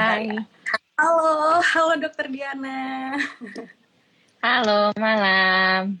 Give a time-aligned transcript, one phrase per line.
[0.00, 0.32] Hai.
[0.96, 3.12] Halo, halo Dokter Diana.
[4.40, 6.00] Halo, malam.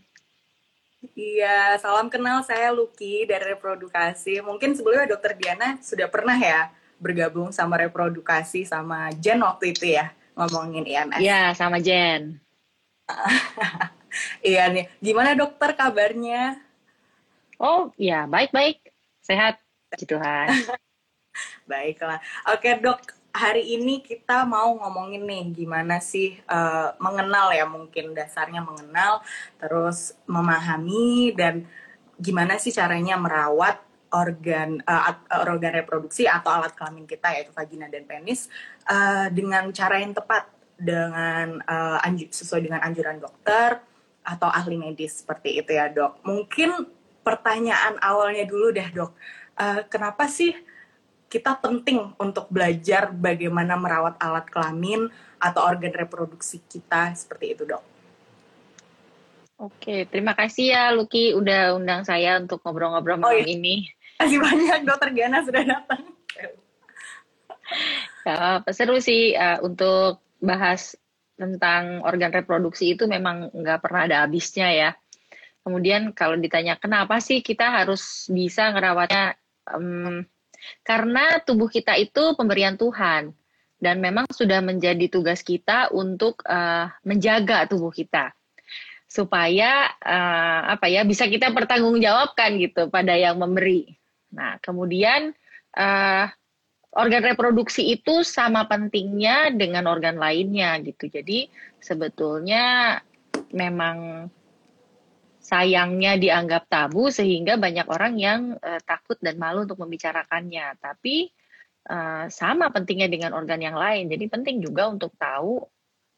[1.12, 4.40] Iya, salam kenal saya Lucky dari Reprodukasi.
[4.40, 10.16] Mungkin sebelumnya Dokter Diana sudah pernah ya bergabung sama Reprodukasi sama Jen waktu itu ya
[10.32, 11.20] ngomongin IMS.
[11.20, 12.40] Iya, sama Jen.
[14.48, 16.56] iya nih, gimana dokter kabarnya?
[17.60, 18.80] Oh, ya baik-baik,
[19.20, 19.60] sehat,
[19.92, 20.48] puji Tuhan.
[21.68, 22.16] Baiklah.
[22.48, 28.62] Oke dok, hari ini kita mau ngomongin nih gimana sih uh, mengenal ya mungkin dasarnya
[28.62, 29.22] mengenal
[29.58, 31.66] terus memahami dan
[32.18, 33.78] gimana sih caranya merawat
[34.10, 35.14] organ uh,
[35.46, 38.50] organ reproduksi atau alat kelamin kita yaitu vagina dan penis
[38.90, 40.50] uh, dengan cara yang tepat
[40.80, 43.78] dengan uh, anju sesuai dengan anjuran dokter
[44.24, 46.24] atau ahli medis seperti itu ya dok.
[46.24, 46.88] Mungkin
[47.20, 49.12] pertanyaan awalnya dulu deh dok,
[49.60, 50.56] uh, kenapa sih
[51.30, 55.06] kita penting untuk belajar bagaimana merawat alat kelamin
[55.38, 57.82] atau organ reproduksi kita seperti itu dok.
[59.60, 63.46] Oke, terima kasih ya Lucky udah undang saya untuk ngobrol-ngobrol malam oh, iya.
[63.46, 63.86] ini.
[64.18, 66.02] Terima kasih banyak dokter Giana sudah datang.
[68.26, 70.98] Ya, seru sih uh, untuk bahas
[71.38, 74.90] tentang organ reproduksi itu memang nggak pernah ada habisnya ya.
[75.60, 79.36] Kemudian kalau ditanya kenapa sih kita harus bisa ngerawatnya,
[79.72, 80.24] um,
[80.82, 83.32] karena tubuh kita itu pemberian Tuhan
[83.80, 88.36] dan memang sudah menjadi tugas kita untuk uh, menjaga tubuh kita
[89.10, 93.98] supaya uh, apa ya bisa kita pertanggungjawabkan gitu pada yang memberi.
[94.30, 95.34] Nah kemudian
[95.74, 96.30] uh,
[96.94, 101.10] organ reproduksi itu sama pentingnya dengan organ lainnya gitu.
[101.10, 101.50] Jadi
[101.82, 102.98] sebetulnya
[103.50, 104.30] memang
[105.50, 110.78] sayangnya dianggap tabu sehingga banyak orang yang uh, takut dan malu untuk membicarakannya.
[110.78, 111.26] Tapi
[111.90, 114.06] uh, sama pentingnya dengan organ yang lain.
[114.06, 115.58] Jadi penting juga untuk tahu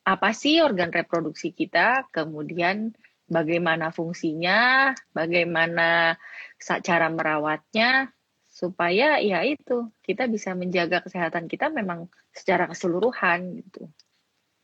[0.04, 2.92] apa sih organ reproduksi kita, kemudian
[3.24, 6.20] bagaimana fungsinya, bagaimana
[6.60, 8.12] cara merawatnya
[8.52, 13.88] supaya ya itu kita bisa menjaga kesehatan kita memang secara keseluruhan gitu.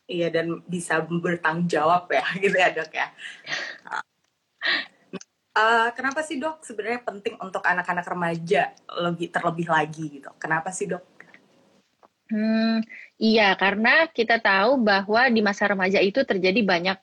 [0.09, 3.09] Iya dan bisa bertanggung jawab ya gitu ya dok ya.
[5.59, 8.71] Uh, kenapa sih dok sebenarnya penting untuk anak-anak remaja
[9.03, 10.31] lebih terlebih lagi gitu?
[10.39, 11.03] Kenapa sih dok?
[12.29, 12.85] Hmm,
[13.17, 16.99] iya karena kita tahu bahwa di masa remaja itu terjadi banyak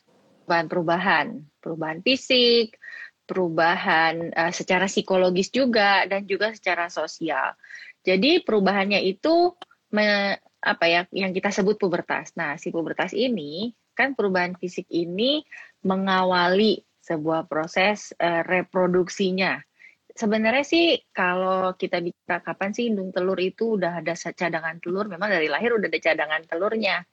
[0.45, 2.77] perubahan, perubahan fisik,
[3.25, 7.57] perubahan uh, secara psikologis juga dan juga secara sosial.
[8.05, 9.57] Jadi perubahannya itu
[9.89, 12.37] me, apa ya yang kita sebut pubertas.
[12.37, 15.41] Nah, si pubertas ini kan perubahan fisik ini
[15.81, 19.61] mengawali sebuah proses uh, reproduksinya.
[20.15, 25.29] Sebenarnya sih kalau kita bicara kapan sih indung telur itu udah ada cadangan telur, memang
[25.29, 27.03] dari lahir udah ada cadangan telurnya.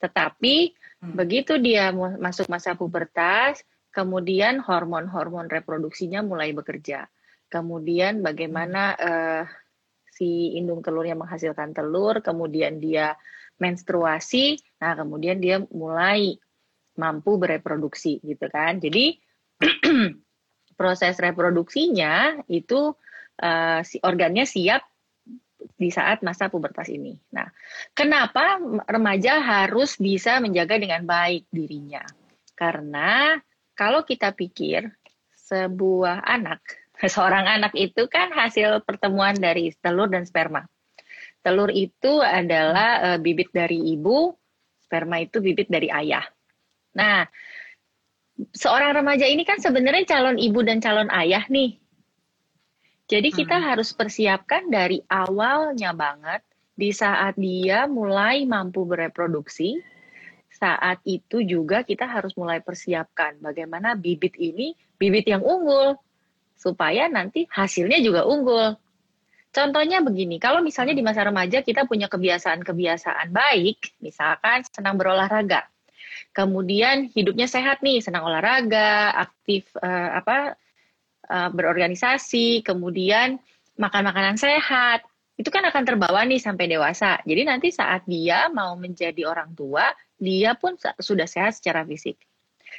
[0.00, 0.56] Tetapi
[1.04, 1.14] hmm.
[1.18, 3.60] begitu dia masuk masa pubertas,
[3.92, 7.10] kemudian hormon-hormon reproduksinya mulai bekerja.
[7.50, 9.44] Kemudian bagaimana uh,
[10.14, 13.18] si indung telurnya menghasilkan telur, kemudian dia
[13.60, 16.38] menstruasi, nah kemudian dia mulai
[16.98, 18.80] mampu bereproduksi gitu kan.
[18.82, 19.18] Jadi
[20.80, 22.96] proses reproduksinya itu
[23.42, 24.80] uh, si organnya siap
[25.76, 27.12] di saat masa pubertas ini.
[27.36, 27.48] Nah,
[27.92, 28.56] kenapa
[28.88, 32.00] remaja harus bisa menjaga dengan baik dirinya?
[32.56, 33.36] Karena
[33.76, 34.88] kalau kita pikir
[35.48, 36.60] sebuah anak,
[37.14, 40.64] seorang anak itu kan hasil pertemuan dari telur dan sperma.
[41.40, 44.36] Telur itu adalah uh, bibit dari ibu,
[44.84, 46.24] sperma itu bibit dari ayah.
[46.96, 47.26] Nah,
[48.50, 51.76] seorang remaja ini kan sebenarnya calon ibu dan calon ayah nih.
[53.10, 53.66] Jadi kita hmm.
[53.66, 56.46] harus persiapkan dari awalnya banget
[56.78, 59.82] di saat dia mulai mampu bereproduksi.
[60.50, 65.98] Saat itu juga kita harus mulai persiapkan bagaimana bibit ini bibit yang unggul
[66.58, 68.76] supaya nanti hasilnya juga unggul.
[69.50, 75.66] Contohnya begini, kalau misalnya di masa remaja kita punya kebiasaan-kebiasaan baik, misalkan senang berolahraga
[76.34, 80.58] kemudian hidupnya sehat nih, senang olahraga, aktif uh, apa
[81.30, 83.38] uh, berorganisasi, kemudian
[83.80, 85.06] makan makanan sehat,
[85.40, 87.16] itu kan akan terbawa nih sampai dewasa.
[87.24, 89.88] Jadi nanti saat dia mau menjadi orang tua,
[90.20, 92.20] dia pun sudah sehat secara fisik.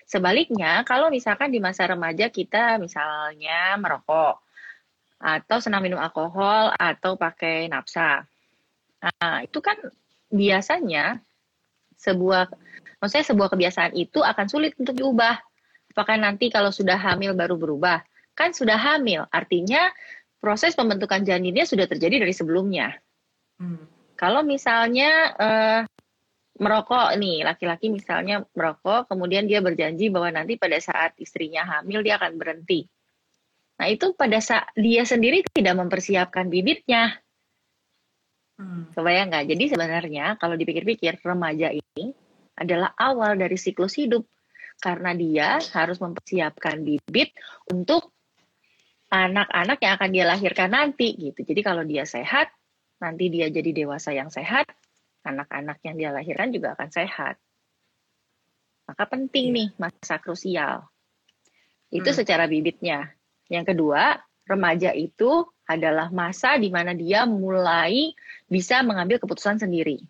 [0.06, 4.40] Sebaliknya, kalau misalkan di masa remaja kita misalnya merokok,
[5.22, 8.26] atau senang minum alkohol, atau pakai napsa.
[9.02, 9.78] Nah, itu kan
[10.30, 11.18] biasanya
[11.98, 12.50] sebuah
[13.02, 15.42] maksudnya sebuah kebiasaan itu akan sulit untuk diubah.
[15.92, 18.00] Apakah nanti kalau sudah hamil baru berubah?
[18.38, 19.92] Kan sudah hamil, artinya
[20.40, 22.96] proses pembentukan janinnya sudah terjadi dari sebelumnya.
[23.60, 23.84] Hmm.
[24.16, 25.82] Kalau misalnya uh,
[26.62, 32.22] merokok nih, laki-laki misalnya merokok, kemudian dia berjanji bahwa nanti pada saat istrinya hamil dia
[32.22, 32.86] akan berhenti.
[33.82, 37.18] Nah itu pada saat dia sendiri tidak mempersiapkan bibitnya.
[38.62, 38.94] Hmm.
[38.94, 39.46] Kebayang nggak?
[39.50, 42.14] Jadi sebenarnya kalau dipikir-pikir remaja ini
[42.58, 44.28] adalah awal dari siklus hidup
[44.82, 47.32] karena dia harus mempersiapkan bibit
[47.70, 48.12] untuk
[49.12, 51.44] anak-anak yang akan dia lahirkan nanti gitu.
[51.44, 52.50] Jadi kalau dia sehat,
[53.04, 54.72] nanti dia jadi dewasa yang sehat,
[55.28, 57.36] anak-anak yang dia lahirkan juga akan sehat.
[58.88, 59.56] Maka penting iya.
[59.56, 60.88] nih masa krusial.
[61.92, 62.18] Itu hmm.
[62.18, 63.12] secara bibitnya.
[63.52, 64.16] Yang kedua,
[64.48, 68.16] remaja itu adalah masa di mana dia mulai
[68.48, 70.02] bisa mengambil keputusan sendiri.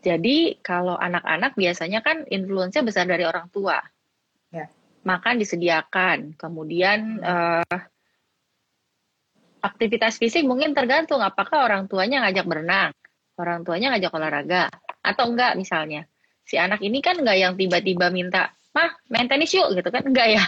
[0.00, 3.76] Jadi kalau anak-anak biasanya kan influence besar dari orang tua.
[4.48, 4.66] Ya.
[5.04, 7.76] Makan disediakan, kemudian uh,
[9.60, 12.92] aktivitas fisik mungkin tergantung apakah orang tuanya ngajak berenang,
[13.36, 14.62] orang tuanya ngajak olahraga,
[15.04, 16.08] atau enggak misalnya.
[16.44, 20.28] Si anak ini kan enggak yang tiba-tiba minta, mah main tenis yuk gitu kan, enggak
[20.36, 20.44] ya.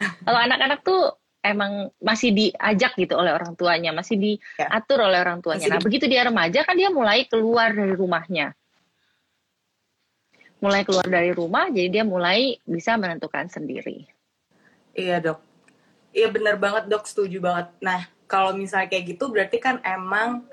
[0.24, 1.12] Kalau anak-anak tuh
[1.50, 5.66] emang masih diajak gitu oleh orang tuanya, masih diatur oleh orang tuanya.
[5.70, 8.52] Nah begitu dia remaja kan dia mulai keluar dari rumahnya.
[10.56, 14.08] Mulai keluar dari rumah, jadi dia mulai bisa menentukan sendiri.
[14.96, 15.38] Iya dok,
[16.16, 17.68] Iya bener banget dok, setuju banget.
[17.84, 20.48] Nah kalau misalnya kayak gitu berarti kan emang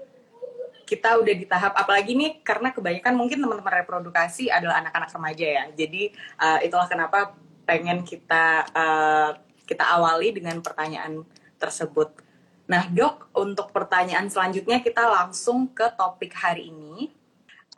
[0.84, 5.64] kita udah di tahap apalagi nih karena kebanyakan mungkin teman-teman reprodukasi adalah anak-anak remaja ya.
[5.72, 7.32] Jadi uh, itulah kenapa
[7.64, 9.32] pengen kita uh,
[9.74, 11.26] kita awali dengan pertanyaan
[11.58, 12.14] tersebut.
[12.70, 17.10] Nah dok, untuk pertanyaan selanjutnya kita langsung ke topik hari ini.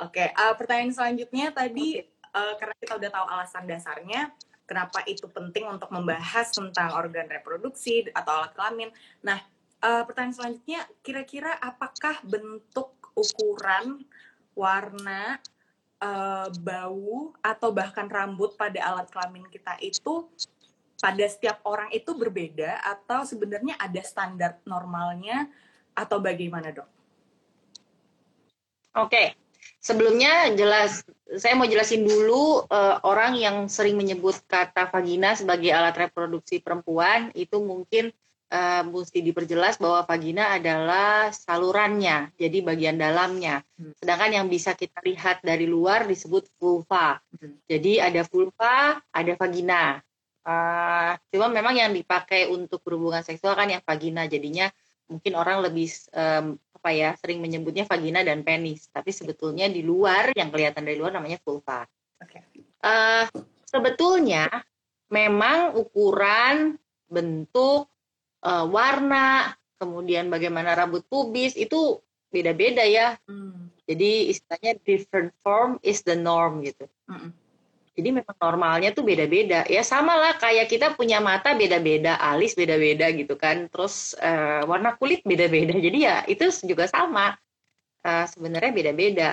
[0.04, 2.04] Oke, okay, uh, pertanyaan selanjutnya tadi
[2.36, 4.22] uh, karena kita udah tahu alasan dasarnya,
[4.68, 8.90] kenapa itu penting untuk membahas tentang organ reproduksi atau alat kelamin.
[9.24, 9.40] Nah,
[9.80, 14.04] uh, pertanyaan selanjutnya, kira-kira apakah bentuk ukuran,
[14.52, 15.40] warna,
[16.04, 20.28] uh, bau, atau bahkan rambut pada alat kelamin kita itu
[21.00, 25.48] pada setiap orang itu berbeda atau sebenarnya ada standar normalnya
[25.96, 26.88] atau bagaimana dok?
[28.96, 29.28] Oke, okay.
[29.84, 31.04] sebelumnya jelas
[31.36, 37.34] saya mau jelasin dulu uh, orang yang sering menyebut kata vagina sebagai alat reproduksi perempuan
[37.36, 38.14] itu mungkin
[38.54, 43.66] uh, mesti diperjelas bahwa vagina adalah salurannya, jadi bagian dalamnya.
[43.78, 43.94] Hmm.
[43.98, 47.20] Sedangkan yang bisa kita lihat dari luar disebut vulva.
[47.36, 47.58] Hmm.
[47.66, 50.00] Jadi ada vulva, ada vagina.
[50.46, 54.70] Uh, cuma memang yang dipakai untuk berhubungan seksual kan yang vagina, jadinya
[55.10, 60.30] mungkin orang lebih um, apa ya sering menyebutnya vagina dan penis, tapi sebetulnya di luar
[60.38, 61.82] yang kelihatan dari luar namanya vulva.
[62.22, 62.46] Okay.
[62.86, 63.26] Uh, eh,
[63.66, 64.46] sebetulnya
[65.10, 66.78] memang ukuran,
[67.10, 67.90] bentuk,
[68.46, 71.98] uh, warna, kemudian bagaimana rambut pubis itu
[72.30, 73.18] beda-beda ya.
[73.26, 73.74] Hmm.
[73.90, 76.86] Jadi istilahnya different form is the norm gitu.
[77.10, 77.34] Hmm.
[77.96, 79.64] Jadi memang normalnya tuh beda-beda.
[79.72, 83.72] Ya sama lah kayak kita punya mata beda-beda, alis beda-beda gitu kan.
[83.72, 85.72] Terus uh, warna kulit beda-beda.
[85.86, 87.40] Jadi ya itu juga sama.
[88.04, 89.30] Uh, sebenarnya beda-beda.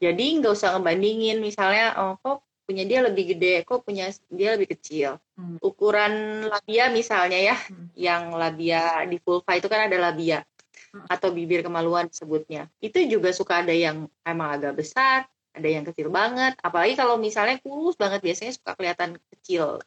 [0.00, 4.78] Jadi nggak usah ngebandingin misalnya oh kok punya dia lebih gede, kok punya dia lebih
[4.78, 5.18] kecil.
[5.34, 5.58] Hmm.
[5.58, 7.98] Ukuran labia misalnya ya, hmm.
[7.98, 10.46] yang labia di vulva itu kan ada labia
[10.94, 11.10] hmm.
[11.10, 12.70] atau bibir kemaluan sebutnya.
[12.78, 17.58] Itu juga suka ada yang emang agak besar, ada yang kecil banget apalagi kalau misalnya
[17.58, 19.82] kurus banget biasanya suka kelihatan kecil.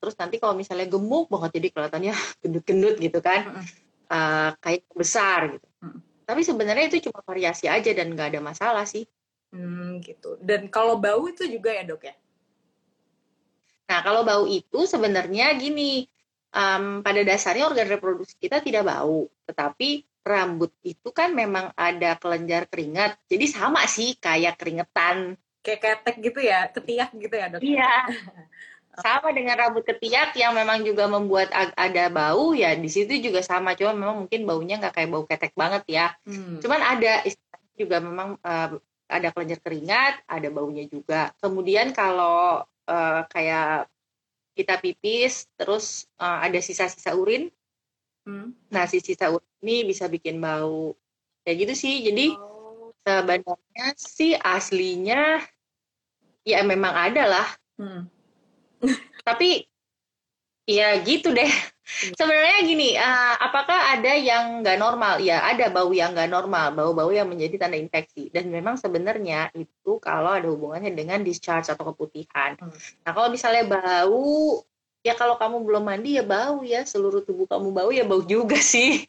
[0.00, 2.14] Terus nanti kalau misalnya gemuk banget jadi kelihatannya
[2.44, 3.64] gendut-gendut gitu kan.
[4.10, 5.66] Uh, kayak besar gitu.
[6.26, 9.06] Tapi sebenarnya itu cuma variasi aja dan nggak ada masalah sih.
[9.50, 10.38] Hmm, gitu.
[10.42, 12.14] Dan kalau bau itu juga ya dok ya?
[13.90, 16.06] Nah kalau bau itu sebenarnya gini
[16.54, 22.68] um, pada dasarnya organ reproduksi kita tidak bau tetapi rambut itu kan memang ada kelenjar
[22.68, 23.16] keringat.
[23.26, 25.36] Jadi sama sih kayak keringetan.
[25.60, 27.60] Kayak ketek gitu ya, ketiak gitu ya dok?
[27.60, 27.92] Iya.
[29.00, 33.72] sama dengan rambut ketiak yang memang juga membuat ada bau ya di situ juga sama
[33.78, 36.58] cuma memang mungkin baunya nggak kayak bau ketek banget ya hmm.
[36.60, 37.24] cuman ada
[37.78, 38.76] juga memang uh,
[39.08, 43.88] ada kelenjar keringat ada baunya juga kemudian kalau uh, kayak
[44.58, 47.48] kita pipis terus uh, ada sisa-sisa urin
[48.28, 48.52] Hmm.
[48.68, 50.96] Nah, si sisa urin ini bisa bikin bau.
[51.44, 51.94] Kayak gitu sih.
[52.04, 52.92] Jadi oh.
[53.04, 55.40] sebenarnya sih aslinya
[56.44, 57.48] ya memang ada lah.
[57.76, 58.08] Hmm.
[59.28, 59.64] Tapi
[60.68, 61.48] ya gitu deh.
[61.90, 62.14] Hmm.
[62.14, 65.18] Sebenarnya gini, uh, apakah ada yang nggak normal?
[65.18, 68.30] Ya ada bau yang nggak normal, bau-bau yang menjadi tanda infeksi.
[68.30, 72.54] Dan memang sebenarnya itu kalau ada hubungannya dengan discharge atau keputihan.
[72.62, 72.70] Hmm.
[73.02, 74.62] Nah kalau misalnya bau
[75.00, 76.84] ya kalau kamu belum mandi ya bau ya.
[76.84, 79.04] Seluruh tubuh kamu bau ya bau juga sih.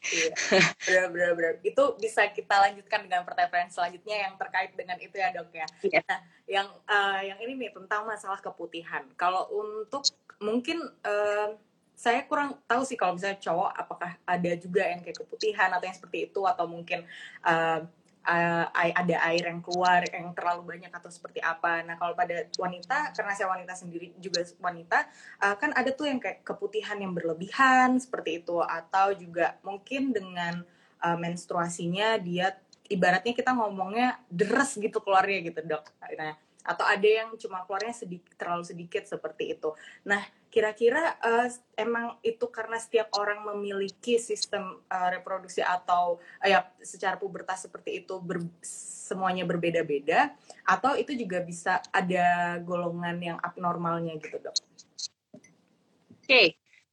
[0.86, 1.08] Iya.
[1.12, 5.50] Benar benar itu bisa kita lanjutkan dengan pertanyaan selanjutnya yang terkait dengan itu ya dok
[5.52, 5.66] ya.
[5.84, 6.00] Iya.
[6.08, 9.04] nah yang uh, yang ini nih tentang masalah keputihan.
[9.16, 10.04] Kalau untuk
[10.42, 11.54] mungkin uh,
[12.02, 15.94] saya kurang tahu sih kalau misalnya cowok apakah ada juga yang kayak keputihan atau yang
[15.94, 17.06] seperti itu atau mungkin
[17.46, 17.86] uh,
[18.26, 21.82] uh, ada air yang keluar yang terlalu banyak atau seperti apa.
[21.82, 25.06] Nah kalau pada wanita karena saya wanita sendiri juga wanita
[25.42, 30.62] uh, kan ada tuh yang kayak keputihan yang berlebihan seperti itu atau juga mungkin dengan
[31.02, 32.54] uh, menstruasinya dia
[32.86, 35.84] ibaratnya kita ngomongnya deres gitu keluarnya gitu dok.
[36.18, 39.74] Nah atau ada yang cuma keluarnya sedikit terlalu sedikit seperti itu.
[40.06, 41.48] Nah kira-kira uh,
[41.80, 48.04] emang itu karena setiap orang memiliki sistem uh, reproduksi atau uh, ya secara pubertas seperti
[48.04, 50.36] itu ber, semuanya berbeda-beda
[50.68, 54.54] atau itu juga bisa ada golongan yang abnormalnya gitu dok?
[55.32, 56.46] Oke, okay.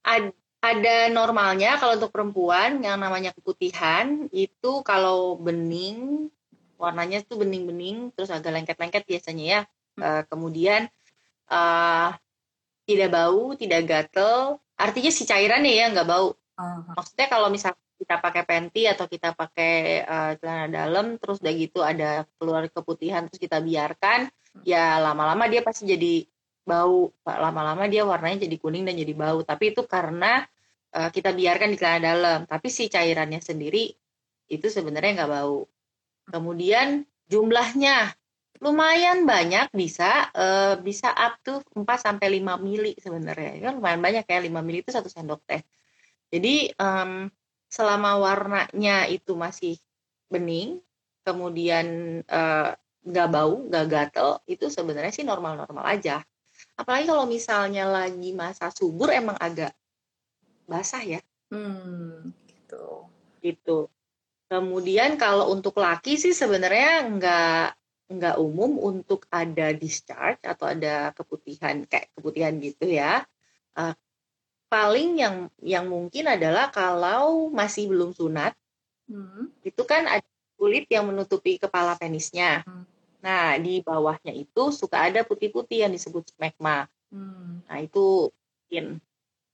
[0.08, 6.28] Ad, ada normalnya kalau untuk perempuan yang namanya keputihan itu kalau bening
[6.80, 9.62] warnanya tuh bening-bening terus agak lengket-lengket biasanya ya.
[10.00, 10.88] Uh, kemudian
[11.52, 12.16] uh,
[12.88, 14.64] tidak bau, tidak gatel.
[14.80, 16.34] Artinya si cairannya ya nggak bau.
[16.34, 16.96] Uh-huh.
[16.96, 21.84] Maksudnya kalau misalnya kita pakai panty atau kita pakai uh, celana dalam, terus udah gitu
[21.84, 24.32] ada keluar keputihan, terus kita biarkan,
[24.64, 26.24] ya lama-lama dia pasti jadi
[26.64, 27.12] bau.
[27.28, 29.44] Lama-lama dia warnanya jadi kuning dan jadi bau.
[29.44, 30.48] Tapi itu karena
[30.96, 32.40] uh, kita biarkan di celana dalam.
[32.48, 33.92] Tapi si cairannya sendiri
[34.48, 35.68] itu sebenarnya nggak bau.
[36.30, 38.14] Kemudian jumlahnya
[38.60, 43.56] lumayan banyak bisa uh, bisa up to 4 sampai 5 mili sebenarnya.
[43.56, 45.64] Ya lumayan banyak ya 5 mili itu satu sendok teh.
[46.30, 47.32] Jadi um,
[47.70, 49.78] selama warnanya itu masih
[50.30, 50.82] bening,
[51.26, 52.70] kemudian eh,
[53.06, 56.22] nggak uh, bau, nggak gatel, itu sebenarnya sih normal-normal aja.
[56.76, 59.74] Apalagi kalau misalnya lagi masa subur emang agak
[60.66, 61.22] basah ya.
[61.50, 63.10] Hmm, gitu.
[63.42, 63.78] Gitu.
[64.50, 67.66] Kemudian kalau untuk laki sih sebenarnya nggak
[68.10, 73.22] nggak umum untuk ada discharge atau ada keputihan kayak keputihan gitu ya.
[73.78, 73.94] Uh,
[74.66, 78.58] paling yang yang mungkin adalah kalau masih belum sunat,
[79.06, 79.54] hmm.
[79.62, 80.26] itu kan ada
[80.58, 82.66] kulit yang menutupi kepala penisnya.
[82.66, 82.90] Hmm.
[83.22, 86.90] Nah di bawahnya itu suka ada putih-putih yang disebut smegma.
[87.14, 87.62] Hmm.
[87.70, 88.34] Nah itu
[88.66, 88.98] mungkin.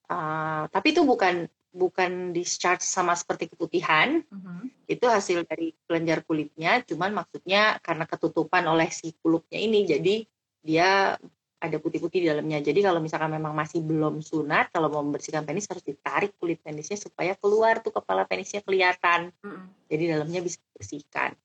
[0.05, 4.63] Uh, tapi itu bukan bukan discharge sama seperti keputihan, uh-huh.
[4.87, 10.15] itu hasil dari kelenjar kulitnya, cuman maksudnya karena ketutupan oleh si kulupnya ini, jadi
[10.63, 11.19] dia
[11.59, 12.63] ada putih-putih di dalamnya.
[12.63, 16.95] Jadi kalau misalkan memang masih belum sunat, kalau mau membersihkan penis harus ditarik kulit penisnya
[16.95, 19.35] supaya keluar tuh kepala penisnya kelihatan.
[19.43, 19.67] Uh-huh.
[19.91, 21.35] Jadi dalamnya bisa dibersihkan.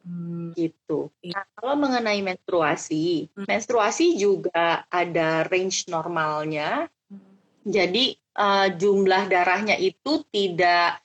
[0.00, 0.56] Hmm.
[0.56, 1.12] gitu.
[1.20, 1.36] Iya.
[1.36, 3.44] Nah, kalau mengenai menstruasi, hmm.
[3.44, 6.88] menstruasi juga ada range normalnya.
[7.12, 7.36] Hmm.
[7.68, 11.00] Jadi uh, jumlah darahnya itu tidak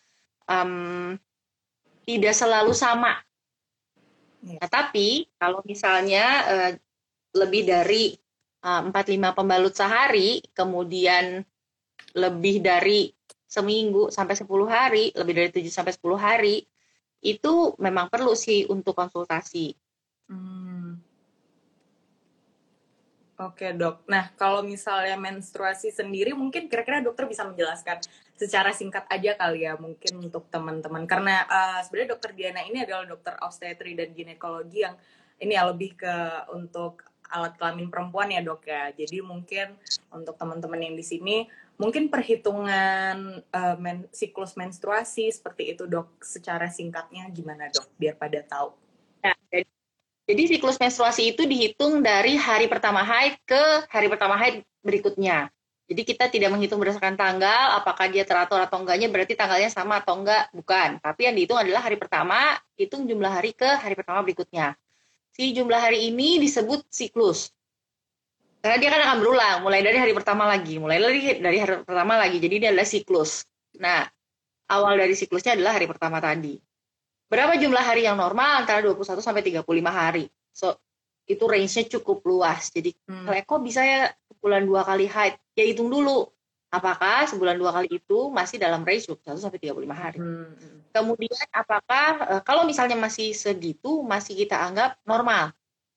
[0.45, 1.15] um,
[2.05, 3.17] tidak selalu sama.
[4.45, 4.61] Ya.
[4.61, 6.71] Nah, tapi kalau misalnya uh,
[7.33, 8.13] lebih dari
[8.61, 11.41] uh, 4-5 pembalut sehari, kemudian
[12.13, 13.09] lebih dari
[13.45, 16.55] seminggu sampai 10 hari, lebih dari 7 sampai 10 hari,
[17.25, 19.73] itu memang perlu sih untuk konsultasi.
[20.29, 20.74] Hmm.
[23.35, 24.07] Oke dok.
[24.07, 27.99] Nah kalau misalnya menstruasi sendiri mungkin kira-kira dokter bisa menjelaskan
[28.39, 33.03] secara singkat aja kali ya mungkin untuk teman-teman karena uh, sebenarnya dokter Diana ini adalah
[33.03, 34.95] dokter obstetri dan ginekologi yang
[35.43, 36.15] ini ya lebih ke
[36.55, 38.95] untuk alat kelamin perempuan ya dok ya.
[38.95, 39.75] Jadi mungkin
[40.15, 41.43] untuk teman-teman yang di sini
[41.75, 48.39] mungkin perhitungan uh, men siklus menstruasi seperti itu dok secara singkatnya gimana dok biar pada
[48.47, 48.84] tahu.
[50.25, 55.53] Jadi siklus menstruasi itu dihitung dari hari pertama haid ke hari pertama haid berikutnya.
[55.85, 60.17] Jadi kita tidak menghitung berdasarkan tanggal, apakah dia teratur atau enggaknya, berarti tanggalnya sama atau
[60.17, 60.97] enggak, bukan.
[60.97, 64.73] Tapi yang dihitung adalah hari pertama, hitung jumlah hari ke hari pertama berikutnya.
[65.29, 67.53] Si jumlah hari ini disebut siklus.
[68.65, 72.17] Karena dia kan akan berulang, mulai dari hari pertama lagi, mulai dari, dari hari pertama
[72.17, 72.41] lagi.
[72.41, 73.45] Jadi ini adalah siklus.
[73.77, 74.09] Nah,
[74.73, 76.57] awal dari siklusnya adalah hari pertama tadi.
[77.25, 78.61] Berapa jumlah hari yang normal?
[78.63, 80.29] Antara 21 sampai 35 hari.
[80.53, 80.77] So,
[81.25, 82.69] itu range-nya cukup luas.
[82.69, 83.29] Jadi, hmm.
[83.45, 85.35] kok bisa ya sebulan dua kali haid?
[85.57, 86.29] Ya hitung dulu.
[86.69, 90.19] Apakah sebulan dua kali itu masih dalam range 21 sampai 35 hari?
[90.21, 90.53] Hmm.
[90.93, 95.49] Kemudian, apakah eh, kalau misalnya masih segitu, masih kita anggap normal?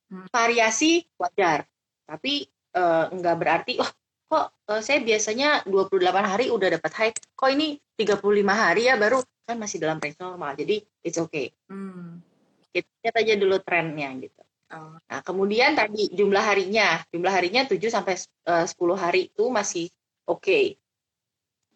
[0.08, 0.24] Hmm.
[0.32, 1.68] Variasi wajar.
[2.08, 3.90] Tapi eh, enggak berarti, oh,
[4.28, 8.20] kok eh, saya biasanya 28 hari udah dapat haid, kok ini 35
[8.52, 12.20] hari ya baru kan masih dalam range normal jadi it's okay hmm.
[12.68, 14.42] kita lihat aja dulu trennya gitu
[14.76, 15.00] oh.
[15.00, 19.88] nah kemudian tadi jumlah harinya jumlah harinya 7 sampai eh, uh, 10 hari itu masih
[20.28, 20.76] okay.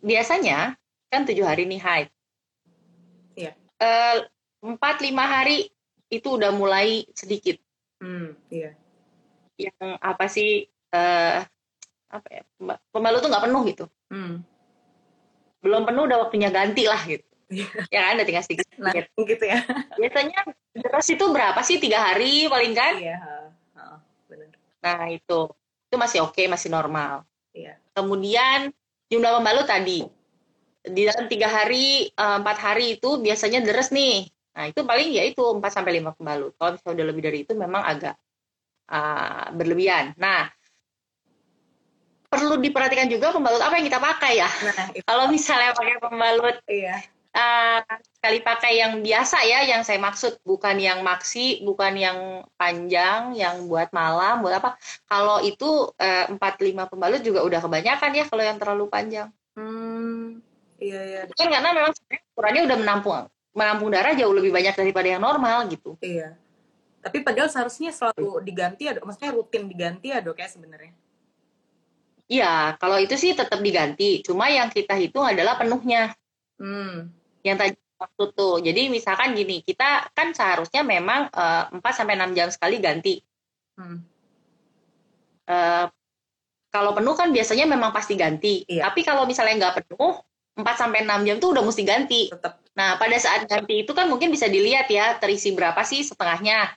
[0.05, 0.77] biasanya
[1.13, 2.09] kan tujuh hari nih haid.
[3.37, 3.53] Iya.
[3.77, 4.19] Eh,
[4.65, 5.69] empat lima hari
[6.09, 7.61] itu udah mulai sedikit.
[8.01, 8.73] Hmm, iya.
[9.61, 11.45] Yang apa sih uh,
[12.13, 12.43] apa ya
[12.93, 13.85] pembalut tuh nggak penuh gitu.
[14.13, 14.45] Hmm.
[15.65, 17.25] Belum penuh udah waktunya ganti lah gitu.
[17.53, 17.69] Iya.
[17.93, 18.67] ya kan udah tinggal sedikit.
[18.81, 19.59] Nah, gitu ya.
[20.01, 20.41] Biasanya
[20.73, 22.95] terus itu berapa sih tiga hari paling kan?
[23.01, 23.19] Iya.
[23.77, 23.97] Uh,
[24.29, 24.53] benar.
[24.85, 25.41] Nah itu
[25.89, 27.25] itu masih oke okay, masih normal.
[27.53, 27.77] Iya.
[27.93, 28.73] Kemudian
[29.13, 30.01] jumlah pembalut tadi
[30.83, 35.25] di dalam tiga hari eh, empat hari itu biasanya deres nih nah itu paling ya
[35.25, 38.21] itu empat sampai lima pembalut kalau misalnya udah lebih dari itu memang agak
[38.93, 40.53] uh, berlebihan nah
[42.33, 46.97] perlu diperhatikan juga pembalut apa yang kita pakai ya nah, kalau misalnya pakai pembalut iya
[47.37, 47.85] uh,
[48.17, 53.69] sekali pakai yang biasa ya yang saya maksud bukan yang maksi bukan yang panjang yang
[53.69, 58.41] buat malam buat apa kalau itu empat uh, lima pembalut juga udah kebanyakan ya kalau
[58.41, 60.41] yang terlalu panjang hmm
[60.83, 61.21] Iya, iya.
[61.31, 61.93] Kan karena memang
[62.35, 63.15] ukurannya udah menampung
[63.53, 65.95] menampung darah jauh lebih banyak daripada yang normal gitu.
[66.03, 66.35] Iya.
[67.03, 70.95] Tapi padahal seharusnya selalu diganti ya, maksudnya rutin diganti ya dok ya sebenarnya.
[72.31, 74.23] Iya, kalau itu sih tetap diganti.
[74.23, 76.15] Cuma yang kita hitung adalah penuhnya.
[76.57, 77.11] Hmm.
[77.43, 78.55] Yang tadi waktu tuh.
[78.63, 83.23] Jadi misalkan gini, kita kan seharusnya memang uh, eh, 4 sampai enam jam sekali ganti.
[83.79, 84.03] Hmm.
[85.47, 85.87] Uh,
[86.73, 88.65] kalau penuh kan biasanya memang pasti ganti.
[88.67, 88.91] Iya.
[88.91, 90.23] Tapi kalau misalnya nggak penuh,
[90.57, 92.21] 4 sampai 6 jam tuh udah mesti ganti.
[92.33, 92.65] Tetap.
[92.73, 96.73] Nah, pada saat ganti itu kan mungkin bisa dilihat ya terisi berapa sih setengahnya.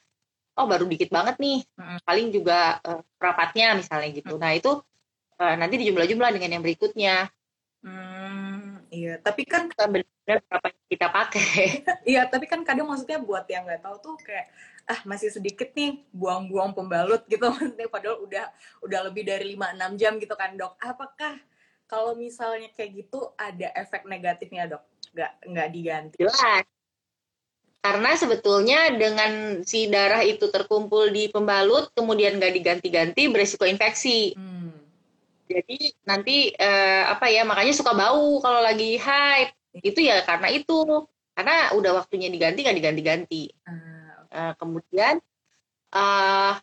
[0.55, 1.63] Oh, baru dikit banget nih.
[1.79, 1.99] Hmm.
[2.03, 4.35] Paling juga uh, rapatnya misalnya gitu.
[4.35, 4.43] Hmm.
[4.43, 4.83] Nah, itu
[5.39, 7.15] uh, nanti dijumlah-jumlah dengan yang berikutnya.
[7.85, 11.85] Hmm, iya, tapi kan benar-benar berapa kita pakai.
[12.11, 14.49] iya, tapi kan kadang maksudnya buat yang nggak tahu tuh kayak
[14.85, 18.45] ah masih sedikit nih buang-buang pembalut gitu maksudnya padahal udah
[18.85, 20.77] udah lebih dari 5 6 jam gitu kan, Dok.
[20.81, 21.37] Apakah
[21.85, 26.65] kalau misalnya kayak gitu ada efek negatifnya dok nggak nggak diganti jelas
[27.85, 34.54] karena sebetulnya dengan si darah itu terkumpul di pembalut kemudian nggak diganti-ganti beresiko infeksi hmm.
[35.45, 41.05] Jadi nanti eh, apa ya makanya suka bau kalau lagi haid itu ya karena itu
[41.35, 44.31] karena udah waktunya diganti nggak diganti-ganti hmm.
[44.33, 45.21] eh, kemudian
[45.95, 46.53] uh,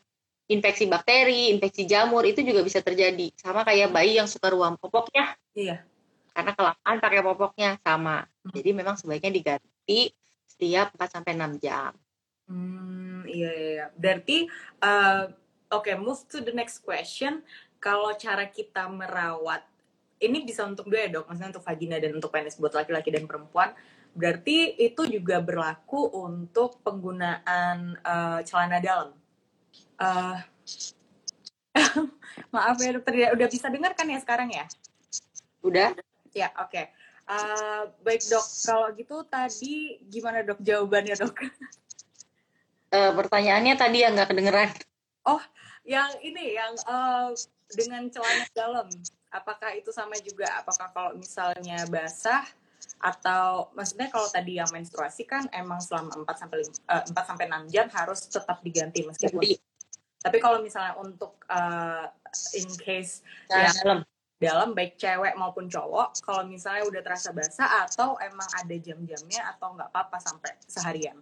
[0.53, 3.33] infeksi bakteri, infeksi jamur itu juga bisa terjadi.
[3.41, 5.33] Sama kayak bayi yang suka ruam popoknya.
[5.57, 5.81] Iya.
[6.33, 8.29] Karena kelamaan pakai popoknya sama.
[8.45, 8.53] Hmm.
[8.53, 10.13] Jadi memang sebaiknya diganti
[10.45, 11.93] setiap 4 sampai 6 jam.
[12.45, 13.85] Hmm, iya iya.
[13.97, 14.49] Berarti
[14.85, 15.33] uh,
[15.73, 17.41] oke, okay, move to the next question.
[17.83, 19.67] Kalau cara kita merawat
[20.23, 23.27] ini bisa untuk dua ya dok, maksudnya untuk vagina dan untuk penis buat laki-laki dan
[23.27, 23.75] perempuan.
[24.15, 29.11] Berarti itu juga berlaku untuk penggunaan uh, celana dalam.
[29.99, 30.39] Uh,
[32.55, 34.65] maaf ya dokter ya udah bisa dengar kan ya sekarang ya?
[35.67, 35.91] Udah.
[36.31, 36.71] Ya oke.
[36.71, 36.85] Okay.
[37.27, 38.47] uh, eh, baik dok.
[38.63, 41.35] Kalau gitu tadi gimana dok jawabannya dok?
[42.95, 44.71] Uh, pertanyaannya tadi yang nggak kedengeran.
[45.27, 45.43] Oh
[45.83, 47.35] yang ini yang uh,
[47.75, 48.87] dengan celana dalam
[49.33, 50.61] apakah itu sama juga?
[50.61, 52.45] Apakah kalau misalnya basah
[53.03, 57.87] atau maksudnya kalau tadi yang menstruasi kan emang selama 4 sampai 4 sampai 6 jam
[57.91, 59.43] harus tetap diganti meskipun.
[59.43, 59.59] Jadi,
[60.23, 62.07] tapi kalau misalnya untuk uh,
[62.55, 63.99] in case nah, yang dalam.
[64.39, 69.75] dalam baik cewek maupun cowok, kalau misalnya udah terasa basah atau emang ada jam-jamnya atau
[69.75, 71.19] nggak apa-apa sampai seharian?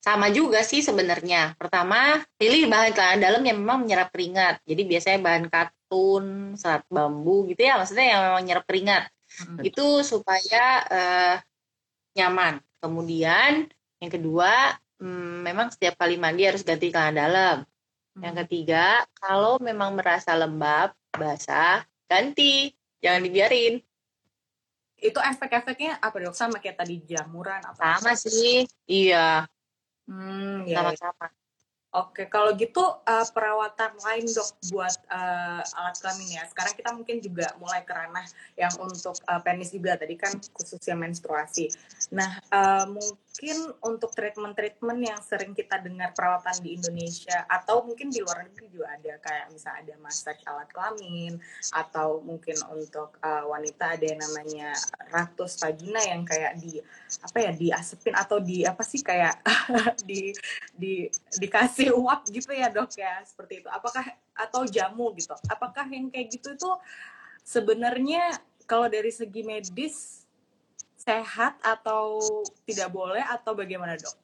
[0.00, 1.60] Sama juga sih sebenarnya.
[1.60, 4.64] Pertama, pilih bahan celana dalam yang memang menyerap keringat.
[4.64, 9.04] Jadi biasanya bahan katun, serat bambu gitu ya, maksudnya yang memang menyerap keringat.
[9.44, 9.60] Hmm.
[9.60, 11.34] Itu supaya uh,
[12.16, 12.64] nyaman.
[12.80, 13.68] Kemudian
[14.00, 14.72] yang kedua,
[15.04, 17.56] hmm, memang setiap kali mandi harus ganti celana dalam.
[18.16, 18.22] Hmm.
[18.24, 22.72] Yang ketiga, kalau memang merasa lembab, basah, ganti,
[23.04, 23.84] jangan dibiarin.
[24.96, 26.32] Itu efek-efeknya apa dok?
[26.32, 27.60] Sama kayak tadi jamuran?
[27.68, 29.44] Apa sama sih, iya.
[30.10, 30.96] Hmm, iya, iya.
[30.98, 31.26] sama-sama.
[31.90, 36.46] Oke, kalau gitu uh, perawatan lain dok buat uh, alat kelamin ya.
[36.46, 38.22] Sekarang kita mungkin juga mulai ke ranah
[38.54, 41.66] yang untuk uh, penis juga tadi kan khususnya menstruasi.
[42.14, 48.22] Nah, uh, mungkin untuk treatment-treatment yang sering kita dengar perawatan di Indonesia atau mungkin di
[48.22, 51.42] luar negeri juga ada kayak misalnya ada massage alat kelamin
[51.74, 54.78] atau mungkin untuk uh, wanita ada yang namanya
[55.10, 56.78] ratus vagina yang kayak di
[57.18, 59.42] apa ya diasepin atau di apa sih kayak
[60.08, 60.30] di
[60.70, 64.04] di dikasih kasih uap gitu ya dok ya seperti itu apakah
[64.36, 66.70] atau jamu gitu apakah yang kayak gitu itu
[67.40, 68.36] sebenarnya
[68.68, 70.20] kalau dari segi medis
[71.00, 72.20] sehat atau
[72.68, 74.14] tidak boleh atau bagaimana dok?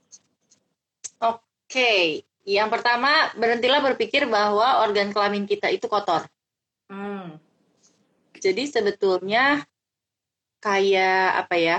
[1.24, 2.00] Oke, okay.
[2.44, 6.28] yang pertama berhentilah berpikir bahwa organ kelamin kita itu kotor.
[6.92, 7.40] Hmm.
[8.36, 9.64] Jadi sebetulnya
[10.60, 11.78] kayak apa ya?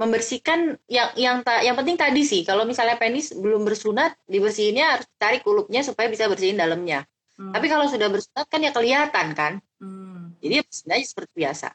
[0.00, 5.06] Membersihkan yang yang ta, yang penting tadi sih kalau misalnya penis belum bersunat dibersihinnya harus
[5.20, 7.04] tarik kulupnya supaya bisa bersihin dalamnya.
[7.36, 7.52] Hmm.
[7.52, 9.52] Tapi kalau sudah bersunat kan ya kelihatan kan.
[9.76, 10.32] Hmm.
[10.40, 11.68] Jadi sebenarnya seperti biasa.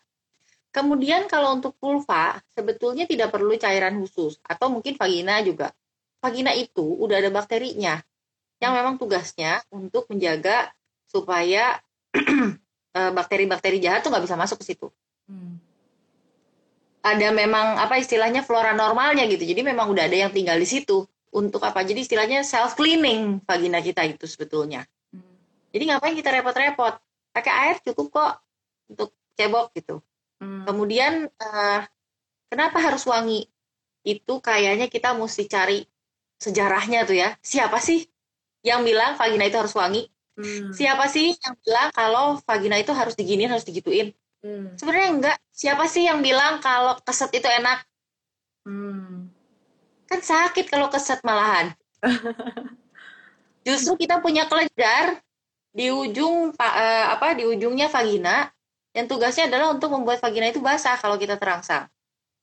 [0.74, 5.70] Kemudian kalau untuk vulva sebetulnya tidak perlu cairan khusus atau mungkin vagina juga.
[6.20, 8.02] Vagina itu udah ada bakterinya
[8.60, 10.74] yang memang tugasnya untuk menjaga
[11.06, 11.78] supaya
[12.98, 14.88] eh, bakteri-bakteri jahat tuh nggak bisa masuk ke situ.
[15.30, 15.62] Hmm.
[17.06, 19.46] Ada memang apa istilahnya flora normalnya gitu.
[19.46, 21.06] Jadi memang udah ada yang tinggal di situ.
[21.30, 21.86] Untuk apa?
[21.86, 24.89] Jadi istilahnya self cleaning vagina kita itu sebetulnya.
[25.13, 25.38] Hmm.
[25.70, 26.98] Jadi ngapain kita repot-repot?
[27.30, 28.34] Pakai air cukup kok
[28.89, 30.02] untuk cebok gitu.
[30.41, 30.65] Hmm.
[30.65, 31.82] Kemudian uh,
[32.50, 33.46] kenapa harus wangi?
[34.02, 35.86] Itu kayaknya kita mesti cari
[36.41, 37.30] sejarahnya tuh ya.
[37.44, 38.02] Siapa sih
[38.65, 40.10] yang bilang vagina itu harus wangi?
[40.36, 40.74] Hmm.
[40.74, 44.12] Siapa sih yang bilang kalau vagina itu harus diginin, harus digituin?
[44.45, 44.77] Hmm.
[44.77, 45.38] Sebenarnya enggak.
[45.49, 47.81] Siapa sih yang bilang kalau keset itu enak?
[48.62, 49.34] Hmm.
[50.05, 51.73] Kan sakit kalau keset malahan.
[53.65, 55.17] Justru kita punya kelenjar
[55.73, 58.53] di ujung uh, apa di ujungnya vagina
[58.93, 61.89] yang tugasnya adalah untuk membuat vagina itu basah kalau kita terangsang.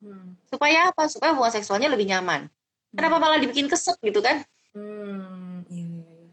[0.03, 0.35] Hmm.
[0.51, 1.07] Supaya apa?
[1.07, 2.51] Supaya hubungan seksualnya lebih nyaman.
[2.51, 2.97] Hmm.
[2.99, 4.43] Kenapa malah dibikin keset gitu kan?
[4.75, 5.23] Hmm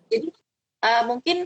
[0.10, 0.28] jadi
[0.84, 1.46] uh, mungkin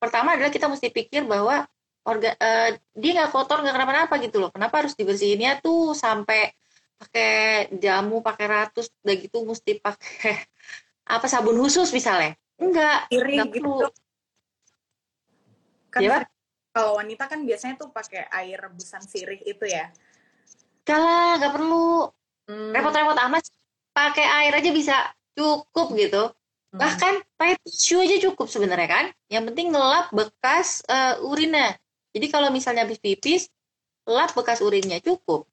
[0.00, 1.68] pertama adalah kita mesti pikir bahwa
[2.08, 6.56] orga, uh, dia nggak kotor nggak kenapa-napa gitu loh kenapa harus dibersihinnya tuh sampai
[6.98, 10.34] pakai jamu pakai ratus udah gitu mesti pakai
[11.14, 13.72] apa sabun khusus misalnya enggak Iri enggak gitu.
[15.92, 16.24] kan ya,
[16.72, 19.92] kalau wanita kan biasanya tuh pakai air rebusan sirih itu ya
[20.88, 22.08] Kalah, nggak perlu
[22.48, 22.72] hmm.
[22.72, 23.44] repot-repot amat
[23.92, 24.96] pakai air aja bisa
[25.36, 26.32] cukup gitu
[26.68, 26.84] Hmm.
[26.84, 29.06] Bahkan pakai tisu aja cukup sebenarnya kan.
[29.32, 31.80] Yang penting ngelap bekas uh, urinnya.
[32.12, 33.52] Jadi kalau misalnya habis pipis,
[34.08, 35.44] lap bekas urinnya cukup.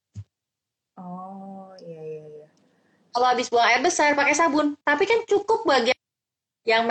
[0.95, 2.47] Oh, iya iya iya.
[3.11, 5.99] Kalau habis buang air besar pakai sabun, tapi kan cukup bagian
[6.67, 6.87] yang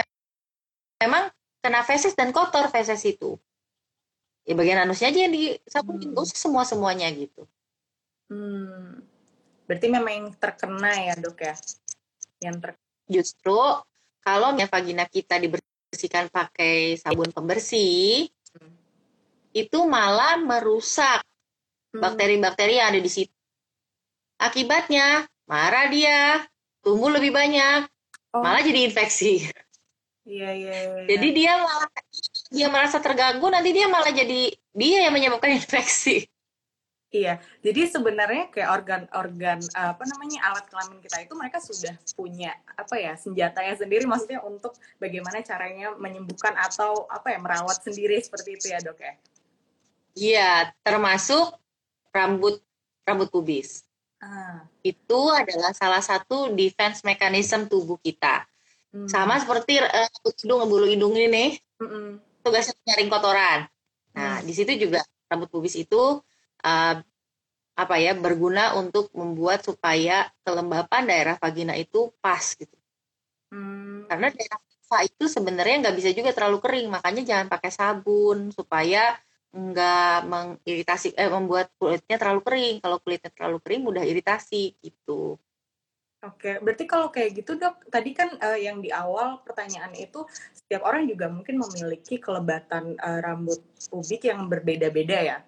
[1.01, 1.33] memang
[1.65, 3.41] kena feses dan kotor feses itu.
[4.45, 6.21] Ya bagian anusnya aja yang disabunin, hmm.
[6.21, 7.49] usah semua-semuanya gitu.
[8.29, 9.01] Hmm.
[9.65, 11.57] Berarti memang yang terkena ya, Dok ya?
[12.45, 12.71] Yang ter
[13.05, 13.61] Justru
[14.25, 18.29] kalau vagina kita dibersihkan pakai sabun pembersih.
[19.55, 21.23] Itu malah merusak
[21.95, 22.03] hmm.
[22.03, 23.35] bakteri-bakteri yang ada di situ.
[24.43, 26.43] Akibatnya marah dia,
[26.83, 27.87] tumbuh lebih banyak,
[28.35, 28.43] oh.
[28.43, 29.47] malah jadi infeksi.
[30.25, 31.03] Iya, iya, iya.
[31.07, 31.89] Jadi dia malah
[32.51, 36.27] dia merasa terganggu, nanti dia malah jadi dia yang menyebabkan infeksi.
[37.15, 42.99] Iya, jadi sebenarnya kayak organ-organ apa namanya alat kelamin kita itu mereka sudah punya apa
[42.99, 48.67] ya senjatanya sendiri, maksudnya untuk bagaimana caranya menyembuhkan atau apa ya merawat sendiri seperti itu
[48.75, 49.15] ya dok ya?
[50.15, 51.59] Iya, termasuk
[52.15, 52.63] rambut
[53.03, 53.83] rambut pubis.
[54.23, 54.65] Ah.
[54.81, 58.47] Itu adalah salah satu defense mechanism tubuh kita.
[58.95, 59.11] Hmm.
[59.11, 61.51] Sama seperti uh, hidung bulu hidung ini nih,
[61.83, 62.43] hmm.
[62.47, 63.61] tugasnya menyaring kotoran.
[64.15, 64.47] Nah, hmm.
[64.47, 66.23] di situ juga rambut pubis itu
[66.63, 66.95] uh,
[67.75, 72.79] apa ya berguna untuk membuat supaya kelembapan daerah vagina itu pas gitu.
[73.51, 74.07] Hmm.
[74.07, 79.19] Karena daerah vulva itu sebenarnya nggak bisa juga terlalu kering, makanya jangan pakai sabun supaya
[79.55, 82.75] nggak mengiritasi eh membuat kulitnya terlalu kering.
[82.83, 85.39] Kalau kulitnya terlalu kering mudah iritasi gitu.
[86.25, 90.25] Oke, berarti kalau kayak gitu dok, tadi kan uh, yang di awal pertanyaan itu
[90.57, 93.61] setiap orang juga mungkin memiliki kelebatan uh, rambut
[93.93, 95.39] pubik yang berbeda-beda ya.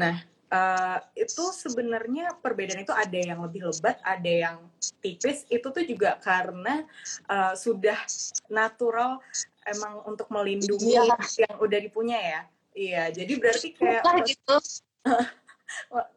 [0.00, 4.56] Nah, uh, itu sebenarnya perbedaan itu ada yang lebih lebat, ada yang
[5.04, 5.44] tipis.
[5.52, 6.88] Itu tuh juga karena
[7.28, 8.00] uh, sudah
[8.48, 9.20] natural
[9.68, 11.20] emang untuk melindungi iya.
[11.44, 12.40] yang udah dipunya ya.
[12.74, 14.56] Iya, jadi berarti kayak gitu.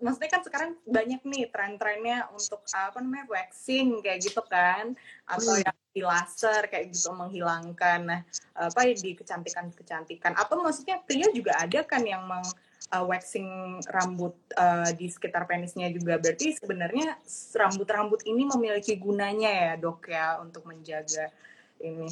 [0.04, 4.94] maksudnya kan sekarang banyak nih tren-trennya untuk apa namanya waxing kayak gitu kan
[5.26, 5.64] atau hmm.
[5.66, 8.22] yang di laser kayak gitu menghilangkan nah
[8.54, 12.46] apa ya di kecantikan kecantikan atau maksudnya pria juga ada kan yang meng
[12.94, 17.18] uh, waxing rambut uh, di sekitar penisnya juga berarti sebenarnya
[17.58, 21.34] rambut-rambut ini memiliki gunanya ya dok ya untuk menjaga
[21.82, 22.10] ini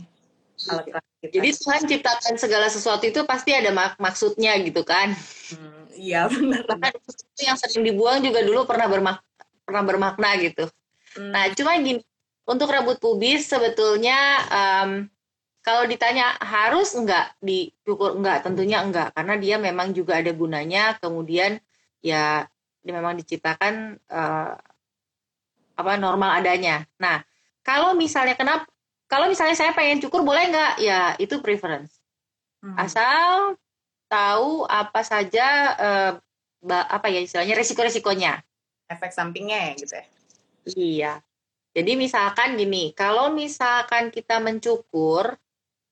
[0.72, 1.00] alat kita.
[1.26, 5.12] Jadi Tuhan ciptakan segala sesuatu itu pasti ada mak maksudnya gitu kan?
[5.52, 6.64] Hmm, iya benar.
[6.66, 6.94] Bahkan
[7.44, 9.20] yang sering dibuang juga dulu pernah bermak
[9.66, 10.66] pernah bermakna gitu.
[11.18, 11.32] Hmm.
[11.34, 12.02] Nah cuma gini
[12.46, 14.18] untuk rambut pubis sebetulnya
[14.54, 14.90] um,
[15.66, 20.94] kalau ditanya harus enggak dicukur enggak, tentunya enggak karena dia memang juga ada gunanya.
[21.02, 21.58] Kemudian
[22.06, 22.46] ya
[22.86, 24.54] dia memang diciptakan uh,
[25.76, 26.86] apa normal adanya.
[27.02, 27.26] Nah,
[27.66, 28.70] kalau misalnya kenapa
[29.06, 30.74] kalau misalnya saya pengen cukur boleh enggak?
[30.82, 32.02] Ya itu preference.
[32.66, 32.74] Hmm.
[32.78, 33.56] Asal
[34.10, 36.12] tahu apa saja uh,
[36.66, 38.42] apa ya istilahnya resiko-resikonya.
[38.90, 40.06] Efek sampingnya ya gitu ya.
[40.66, 41.14] Iya.
[41.76, 45.36] Jadi misalkan gini, kalau misalkan kita mencukur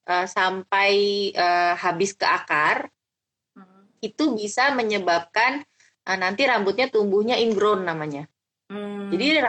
[0.07, 0.93] uh, sampai
[1.35, 2.87] uh, habis ke akar,
[3.53, 3.99] hmm.
[3.99, 5.61] itu bisa menyebabkan
[6.07, 8.25] uh, nanti rambutnya tumbuhnya ingrown namanya.
[8.71, 9.11] Hmm.
[9.11, 9.43] Jadi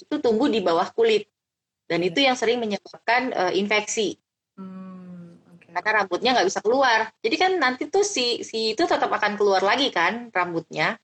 [0.00, 1.28] itu tumbuh di bawah kulit
[1.90, 4.16] dan itu yang sering menyebabkan uh, infeksi.
[4.56, 5.72] Hmm, okay.
[5.74, 7.12] Karena rambutnya nggak bisa keluar.
[7.20, 10.96] Jadi kan nanti tuh si si itu tetap akan keluar lagi kan rambutnya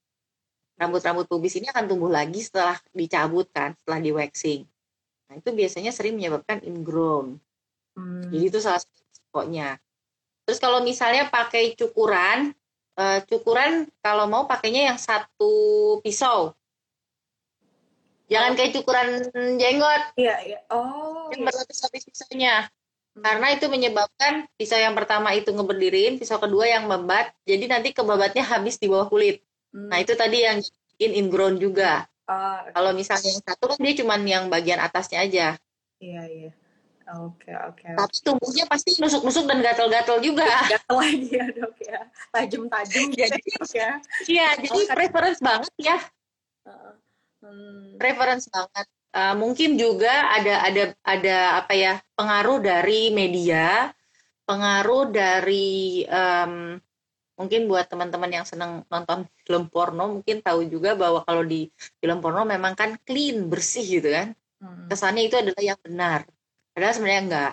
[0.81, 4.64] rambut-rambut pubis ini akan tumbuh lagi setelah dicabut kan, setelah di waxing.
[5.29, 7.37] Nah, itu biasanya sering menyebabkan ingrown.
[7.93, 8.25] Hmm.
[8.33, 9.77] Jadi itu salah satu pokoknya.
[10.49, 12.57] Terus kalau misalnya pakai cukuran,
[12.97, 15.53] uh, cukuran kalau mau pakainya yang satu
[16.01, 16.57] pisau.
[18.31, 19.09] Jangan kayak cukuran
[19.59, 20.03] jenggot.
[20.14, 20.59] Iya, iya.
[20.71, 21.29] Oh.
[21.35, 21.47] Yang iya.
[21.51, 22.57] berlapis-lapis pisaunya.
[23.11, 23.23] Hmm.
[23.27, 28.47] Karena itu menyebabkan pisau yang pertama itu ngeberdiriin, pisau kedua yang membat, jadi nanti kebabatnya
[28.47, 29.43] habis di bawah kulit.
[29.75, 29.90] Hmm.
[29.90, 30.62] Nah itu tadi yang
[30.95, 32.07] bikin ingrown juga.
[32.31, 35.47] Uh, Kalau misalnya yang satu kan dia cuma yang bagian atasnya aja.
[35.99, 36.51] Iya iya.
[37.19, 37.83] Oke okay, oke.
[37.83, 37.95] Okay.
[37.99, 40.47] Tapi tumbuhnya pasti nusuk-nusuk dan gatal-gatal juga.
[40.79, 42.01] Gatal lagi ya dok ya.
[42.31, 43.43] Tajam-tajam jadi
[43.75, 43.90] ya.
[44.31, 45.99] Iya jadi oh, preference banget ya.
[46.62, 46.95] Uh,
[47.44, 48.00] hmm.
[48.00, 48.87] Preference banget.
[49.11, 53.90] Uh, mungkin juga ada ada ada apa ya pengaruh dari media,
[54.46, 56.79] pengaruh dari um,
[57.40, 62.20] mungkin buat teman-teman yang senang nonton film porno mungkin tahu juga bahwa kalau di film
[62.20, 64.92] porno memang kan clean bersih gitu kan hmm.
[64.92, 66.29] kesannya itu adalah yang benar
[66.76, 67.53] padahal sebenarnya enggak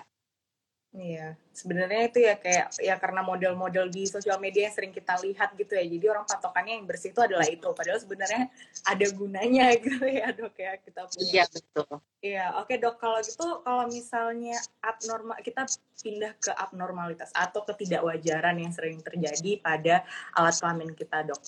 [0.96, 5.52] Iya, sebenarnya itu ya kayak ya karena model-model di sosial media yang sering kita lihat
[5.52, 5.84] gitu ya.
[5.84, 7.68] Jadi orang patokannya yang bersih itu adalah itu.
[7.76, 8.48] Padahal sebenarnya
[8.88, 11.28] ada gunanya gitu ya dok ya kita punya.
[11.28, 11.88] Iya betul.
[12.24, 12.94] Iya, oke dok.
[13.04, 15.68] Kalau gitu kalau misalnya abnormal kita
[16.00, 20.08] pindah ke abnormalitas atau ketidakwajaran yang sering terjadi pada
[20.40, 21.40] alat kelamin kita dok.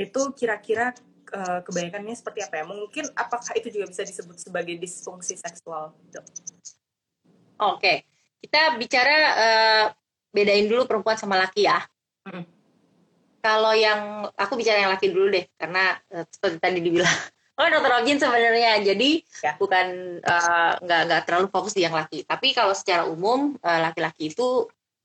[0.00, 0.96] Itu kira-kira
[1.36, 2.64] uh, kebanyakannya seperti apa ya?
[2.64, 6.24] Mungkin apakah itu juga bisa disebut sebagai disfungsi seksual dok?
[7.60, 7.76] Oke.
[7.76, 9.84] Okay kita bicara uh,
[10.30, 11.80] bedain dulu perempuan sama laki ya.
[12.28, 12.44] Hmm.
[13.40, 17.16] Kalau yang aku bicara yang laki dulu deh, karena uh, seperti tadi dibilang,
[17.58, 19.52] oh dokter Ogin sebenarnya, jadi ya.
[19.56, 22.26] bukan uh, nggak nggak terlalu fokus di yang laki.
[22.26, 24.48] Tapi kalau secara umum laki-laki uh, itu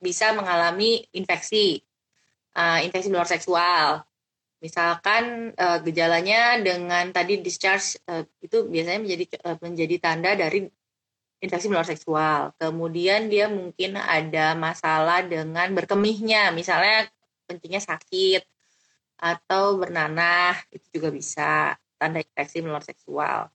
[0.01, 1.85] bisa mengalami infeksi,
[2.57, 4.01] uh, infeksi luar seksual.
[4.61, 10.69] Misalkan uh, gejalanya dengan tadi discharge uh, itu biasanya menjadi uh, menjadi tanda dari
[11.41, 12.53] infeksi menular seksual.
[12.61, 17.09] Kemudian dia mungkin ada masalah dengan berkemihnya, misalnya
[17.49, 18.45] kencingnya sakit
[19.17, 21.49] atau bernanah, itu juga bisa
[21.97, 23.49] tanda infeksi menular seksual.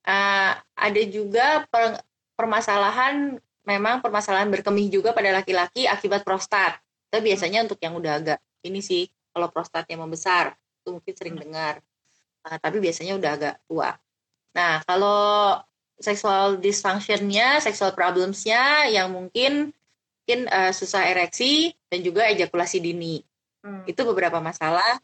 [0.00, 2.00] Uh, ada juga per,
[2.36, 3.36] permasalahan,
[3.68, 6.80] memang permasalahan berkemih juga pada laki-laki akibat prostat.
[7.12, 11.84] Itu biasanya untuk yang udah agak ini sih, kalau prostatnya membesar, itu mungkin sering dengar.
[12.48, 13.92] Uh, tapi biasanya udah agak tua.
[14.56, 15.56] Nah, kalau
[16.00, 19.70] sexual dysfunctionnya, sexual problemsnya yang mungkin
[20.24, 23.20] mungkin uh, susah ereksi dan juga ejakulasi dini.
[23.60, 23.84] Hmm.
[23.84, 24.98] Itu beberapa masalah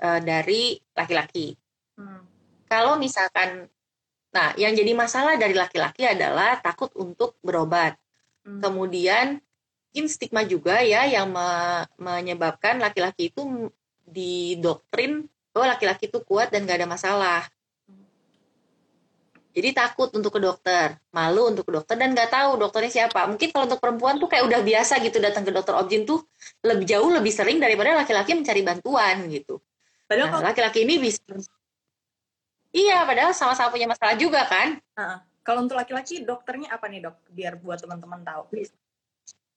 [0.00, 1.54] uh, dari laki-laki.
[1.98, 2.24] Hmm.
[2.64, 3.68] Kalau misalkan,
[4.32, 8.00] nah yang jadi masalah dari laki-laki adalah takut untuk berobat.
[8.46, 8.64] Hmm.
[8.64, 9.42] Kemudian
[9.88, 11.48] mungkin stigma juga ya yang me
[11.98, 13.72] menyebabkan laki-laki itu
[14.06, 17.42] didoktrin bahwa laki-laki itu kuat dan gak ada masalah.
[19.58, 23.26] Jadi takut untuk ke dokter, malu untuk ke dokter dan nggak tahu dokternya siapa.
[23.26, 26.22] Mungkin kalau untuk perempuan tuh kayak udah biasa gitu datang ke dokter objin tuh
[26.62, 29.58] lebih jauh lebih sering daripada laki-laki mencari bantuan gitu.
[30.06, 31.18] Padahal nah, laki-laki ini bisa
[32.70, 34.78] Iya, padahal sama-sama punya masalah juga kan.
[34.94, 37.18] Uh, kalau untuk laki-laki dokternya apa nih dok?
[37.26, 38.54] Biar buat teman-teman tahu.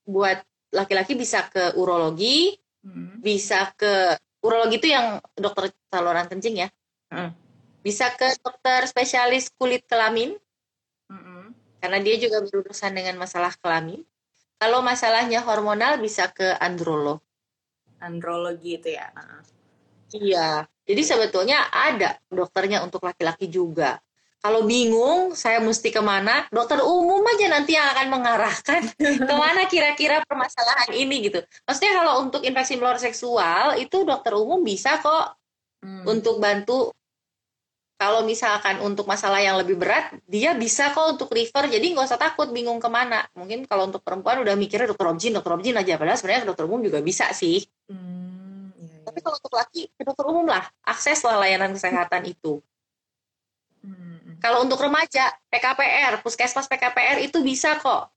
[0.10, 0.42] Buat
[0.74, 3.22] laki-laki bisa ke urologi, hmm.
[3.22, 6.70] bisa ke urologi itu yang dokter saluran kencing ya.
[7.14, 7.41] Hmm
[7.82, 10.38] bisa ke dokter spesialis kulit kelamin.
[11.12, 11.44] Mm-hmm.
[11.84, 14.06] karena dia juga berurusan dengan masalah kelamin.
[14.62, 17.20] Kalau masalahnya hormonal bisa ke androlog
[18.02, 19.08] andrologi itu ya
[20.12, 20.66] iya.
[20.82, 24.02] Jadi sebetulnya ada dokternya untuk laki-laki juga.
[24.42, 26.50] Kalau bingung saya mesti ke mana?
[26.50, 28.82] Dokter umum aja nanti yang akan mengarahkan
[29.30, 31.40] ke mana kira-kira permasalahan ini gitu.
[31.70, 35.38] Maksudnya kalau untuk infeksi menular seksual itu dokter umum bisa kok
[35.86, 36.10] hmm.
[36.10, 36.90] untuk bantu
[38.02, 42.18] kalau misalkan untuk masalah yang lebih berat, dia bisa kok untuk refer, jadi nggak usah
[42.18, 43.30] takut bingung ke mana.
[43.38, 46.82] Mungkin kalau untuk perempuan udah mikirnya dokter objin, dokter objin aja, padahal sebenarnya dokter umum
[46.82, 47.62] juga bisa sih.
[47.86, 49.06] Hmm, iya, iya.
[49.06, 52.58] Tapi kalau untuk laki, ke dokter umum lah, akses lah layanan kesehatan itu.
[53.86, 54.42] Hmm.
[54.42, 58.10] Kalau untuk remaja, PKPR, puskesmas PKPR itu bisa kok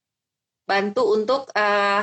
[0.65, 2.01] bantu untuk uh,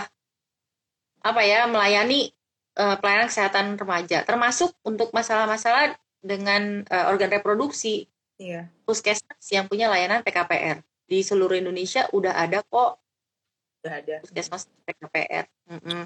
[1.25, 2.29] apa ya melayani
[2.77, 8.05] uh, pelayanan kesehatan remaja, termasuk untuk masalah-masalah dengan uh, organ reproduksi.
[8.37, 8.69] Iya.
[8.85, 13.01] Puskesmas yang punya layanan PKPR di seluruh Indonesia udah ada kok.
[13.83, 14.15] Udah ada.
[14.23, 15.45] Puskesmas PKPR.
[15.69, 16.03] Mm -mm.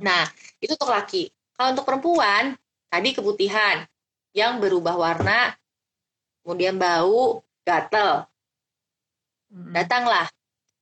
[0.00, 0.24] Nah,
[0.58, 1.28] itu untuk laki.
[1.54, 2.56] Kalau untuk perempuan,
[2.88, 3.84] tadi keputihan
[4.32, 5.52] yang berubah warna,
[6.42, 8.26] kemudian bau, gatel.
[9.54, 10.26] Datanglah,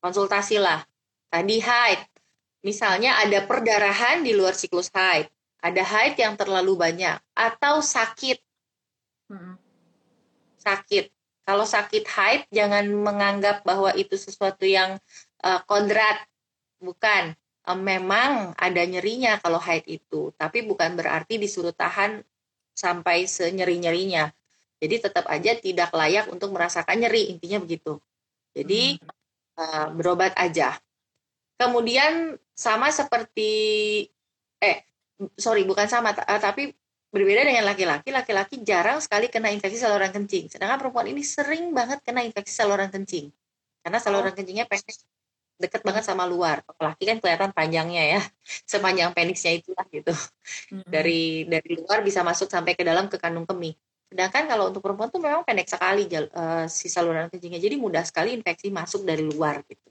[0.01, 0.87] konsultasilah.
[1.29, 2.01] Tadi haid,
[2.63, 5.27] Misalnya ada perdarahan di luar siklus haid,
[5.63, 8.43] ada haid yang terlalu banyak, atau sakit.
[10.59, 11.09] Sakit.
[11.47, 14.99] Kalau sakit haid, jangan menganggap bahwa itu sesuatu yang
[15.47, 16.27] uh, kodrat.
[16.83, 17.39] Bukan.
[17.63, 22.19] Uh, memang ada nyerinya kalau haid itu, tapi bukan berarti disuruh tahan
[22.75, 24.35] sampai senyeri-nyerinya.
[24.83, 28.03] Jadi tetap aja tidak layak untuk merasakan nyeri, intinya begitu.
[28.51, 28.99] Jadi
[29.63, 30.75] uh, berobat aja.
[31.55, 34.11] Kemudian sama seperti
[34.59, 34.83] eh
[35.37, 36.73] sorry bukan sama eh, tapi
[37.13, 38.09] berbeda dengan laki-laki.
[38.09, 40.49] Laki-laki jarang sekali kena infeksi saluran kencing.
[40.49, 43.29] Sedangkan perempuan ini sering banget kena infeksi saluran kencing.
[43.85, 44.35] Karena saluran oh.
[44.35, 44.97] kencingnya pendek
[45.61, 46.65] deket banget sama luar.
[46.81, 48.21] Laki kan kelihatan panjangnya ya
[48.73, 50.11] sepanjang penisnya itulah gitu.
[50.89, 53.77] Dari dari luar bisa masuk sampai ke dalam ke kandung kemih.
[54.13, 57.61] Sedangkan kalau untuk perempuan tuh memang pendek sekali uh, si saluran kencingnya.
[57.61, 59.89] Jadi mudah sekali infeksi masuk dari luar gitu.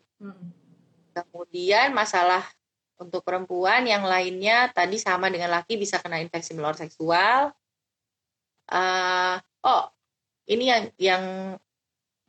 [1.11, 2.45] Kemudian masalah
[3.01, 7.49] untuk perempuan yang lainnya tadi sama dengan laki bisa kena infeksi menular seksual.
[8.69, 9.89] Uh, oh,
[10.45, 11.23] ini yang yang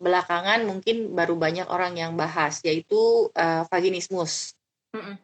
[0.01, 4.57] belakangan mungkin baru banyak orang yang bahas yaitu uh, vaginismus.
[4.97, 5.17] Mm -mm.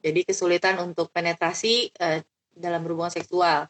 [0.00, 2.24] Jadi kesulitan untuk penetrasi uh,
[2.56, 3.68] dalam hubungan seksual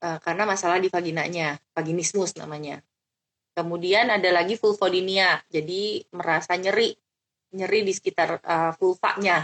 [0.00, 2.78] uh, karena masalah di vaginanya, vaginismus namanya.
[3.50, 6.94] Kemudian ada lagi vulvodynia, jadi merasa nyeri
[7.50, 9.42] nyeri di sekitar uh, vulvanya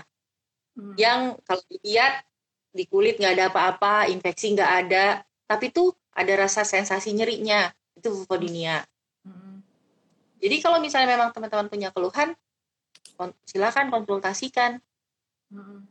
[0.76, 0.94] hmm.
[1.00, 2.22] yang kalau dilihat
[2.76, 8.12] di kulit nggak ada apa-apa, infeksi nggak ada, tapi tuh ada rasa sensasi nyerinya itu
[8.12, 8.84] vulvodynia.
[9.24, 9.64] Hmm.
[10.38, 12.36] Jadi kalau misalnya memang teman-teman punya keluhan,
[13.48, 14.76] silakan konsultasikan.
[15.48, 15.88] Hmm.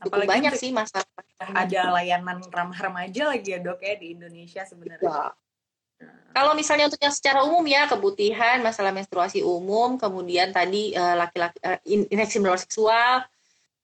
[0.00, 1.06] Cukup banyak sih masalah.
[1.40, 5.32] Ada layanan ramah remaja lagi ya dok ya di Indonesia sebenarnya.
[6.00, 6.10] Ya.
[6.34, 11.56] Kalau misalnya untuk yang secara umum ya kebutihan, masalah menstruasi umum, kemudian tadi eh, laki-laki
[11.62, 13.22] uh, infeksi menular seksual,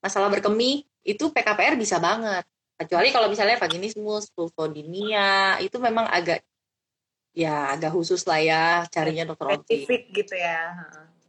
[0.01, 2.43] masalah berkemih, itu PKPR bisa banget.
[2.75, 6.41] Kecuali kalau misalnya vaginismus, vulvodynia, itu memang agak
[7.31, 10.75] ya agak khusus lah ya carinya dokter spesifik gitu ya.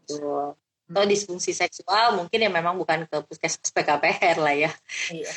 [0.09, 0.57] Tuh.
[0.89, 4.73] Atau disfungsi seksual mungkin ya memang bukan ke puskesmas PKPR lah ya.
[5.13, 5.33] Iya.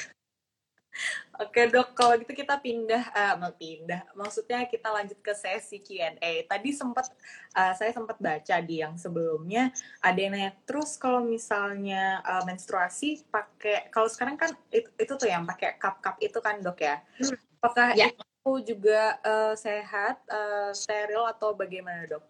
[1.35, 4.07] Oke dok, kalau gitu kita pindah, uh, pindah.
[4.15, 6.47] Maksudnya kita lanjut ke sesi Q&A.
[6.47, 7.11] Tadi sempat
[7.51, 9.67] uh, saya sempat baca di yang sebelumnya
[9.99, 15.27] ada yang nanya terus kalau misalnya uh, menstruasi pakai, kalau sekarang kan itu, itu tuh
[15.27, 17.03] yang pakai cup-cup itu kan dok ya.
[17.19, 17.35] Hmm.
[17.59, 18.07] Apakah ya.
[18.15, 22.23] itu juga uh, sehat, uh, steril atau bagaimana dok?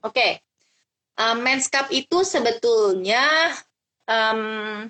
[0.00, 0.32] Oke, okay.
[1.20, 3.52] uh, mens cup itu sebetulnya
[4.08, 4.86] um,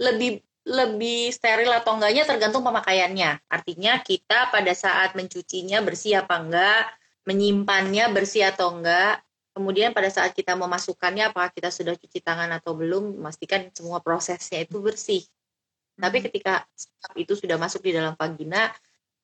[0.00, 3.38] lebih lebih steril atau enggaknya tergantung pemakaiannya.
[3.46, 6.90] Artinya kita pada saat mencucinya bersih apa enggak,
[7.22, 9.22] menyimpannya bersih atau enggak,
[9.54, 14.66] kemudian pada saat kita memasukkannya apakah kita sudah cuci tangan atau belum, memastikan semua prosesnya
[14.66, 15.22] itu bersih.
[15.22, 16.10] Hmm.
[16.10, 16.66] Tapi ketika
[17.14, 18.74] itu sudah masuk di dalam vagina,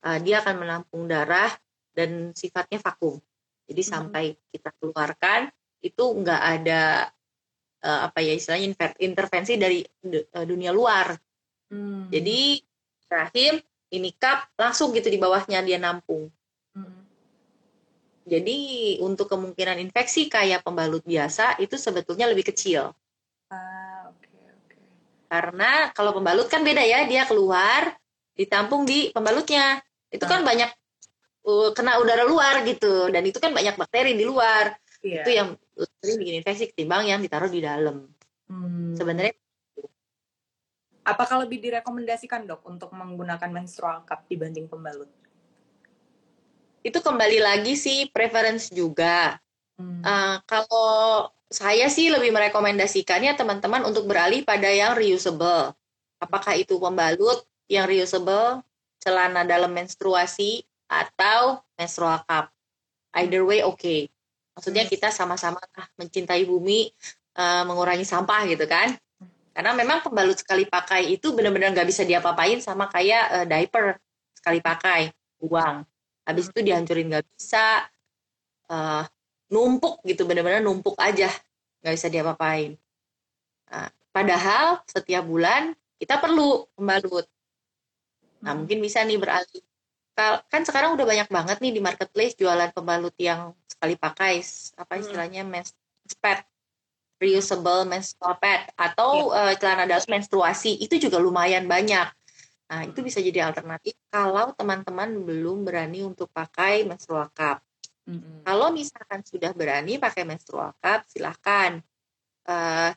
[0.06, 1.50] uh, dia akan menampung darah
[1.90, 3.18] dan sifatnya vakum.
[3.66, 3.90] Jadi hmm.
[3.90, 4.24] sampai
[4.54, 5.50] kita keluarkan
[5.82, 7.10] itu enggak ada
[7.82, 9.82] uh, apa ya istilahnya intervensi dari
[10.46, 11.10] dunia luar
[11.72, 12.12] Hmm.
[12.12, 12.60] Jadi
[13.08, 13.56] rahim
[13.92, 16.28] ini cup langsung gitu di bawahnya dia nampung.
[16.76, 17.08] Hmm.
[18.28, 18.58] Jadi
[19.00, 22.92] untuk kemungkinan infeksi kayak pembalut biasa itu sebetulnya lebih kecil.
[23.48, 24.84] Ah, okay, okay.
[25.26, 27.96] Karena kalau pembalut kan beda ya, dia keluar
[28.36, 29.80] ditampung di pembalutnya.
[30.12, 30.46] Itu kan ah.
[30.46, 30.70] banyak
[31.48, 34.76] uh, kena udara luar gitu dan itu kan banyak bakteri di luar.
[35.02, 35.26] Yeah.
[35.26, 35.48] Itu yang
[35.98, 38.06] sering bikin infeksi ketimbang yang ditaruh di dalam.
[38.46, 38.94] Hmm.
[38.94, 39.34] Sebenarnya
[41.12, 45.12] Apakah lebih direkomendasikan dok untuk menggunakan menstrual cup dibanding pembalut?
[46.80, 49.36] Itu kembali lagi sih preference juga.
[49.76, 50.00] Hmm.
[50.00, 55.76] Uh, kalau saya sih lebih merekomendasikannya teman-teman untuk beralih pada yang reusable.
[56.16, 58.64] Apakah itu pembalut yang reusable,
[59.04, 62.48] celana dalam menstruasi, atau menstrual cup.
[63.20, 63.76] Either way oke.
[63.76, 64.08] Okay.
[64.56, 64.92] Maksudnya hmm.
[64.96, 65.60] kita sama-sama
[66.00, 66.88] mencintai bumi,
[67.36, 68.96] uh, mengurangi sampah gitu kan.
[69.52, 74.00] Karena memang pembalut sekali pakai itu benar-benar nggak bisa diapa-apain sama kayak uh, diaper
[74.32, 75.84] sekali pakai, buang.
[76.24, 77.84] Habis itu dihancurin nggak bisa,
[78.72, 79.04] uh,
[79.52, 81.28] numpuk gitu, benar-benar numpuk aja,
[81.84, 82.80] nggak bisa diapa-apain.
[83.68, 87.28] Nah, padahal setiap bulan kita perlu pembalut.
[88.42, 88.58] Nah, hmm.
[88.64, 89.62] mungkin bisa nih beralih.
[90.48, 94.40] Kan sekarang udah banyak banget nih di marketplace jualan pembalut yang sekali pakai,
[94.80, 95.02] apa hmm.
[95.04, 95.72] istilahnya men's
[96.20, 96.44] pad,
[97.22, 99.54] reusable menstrual pad atau yeah.
[99.54, 99.54] Iya.
[99.54, 102.10] uh, celana dalam menstruasi itu juga lumayan banyak.
[102.66, 107.62] Nah, itu bisa jadi alternatif kalau teman-teman belum berani untuk pakai menstrual cup.
[108.10, 108.42] Mm-hmm.
[108.42, 111.78] Kalau misalkan sudah berani pakai menstrual cup, silahkan.
[112.42, 112.90] Uh,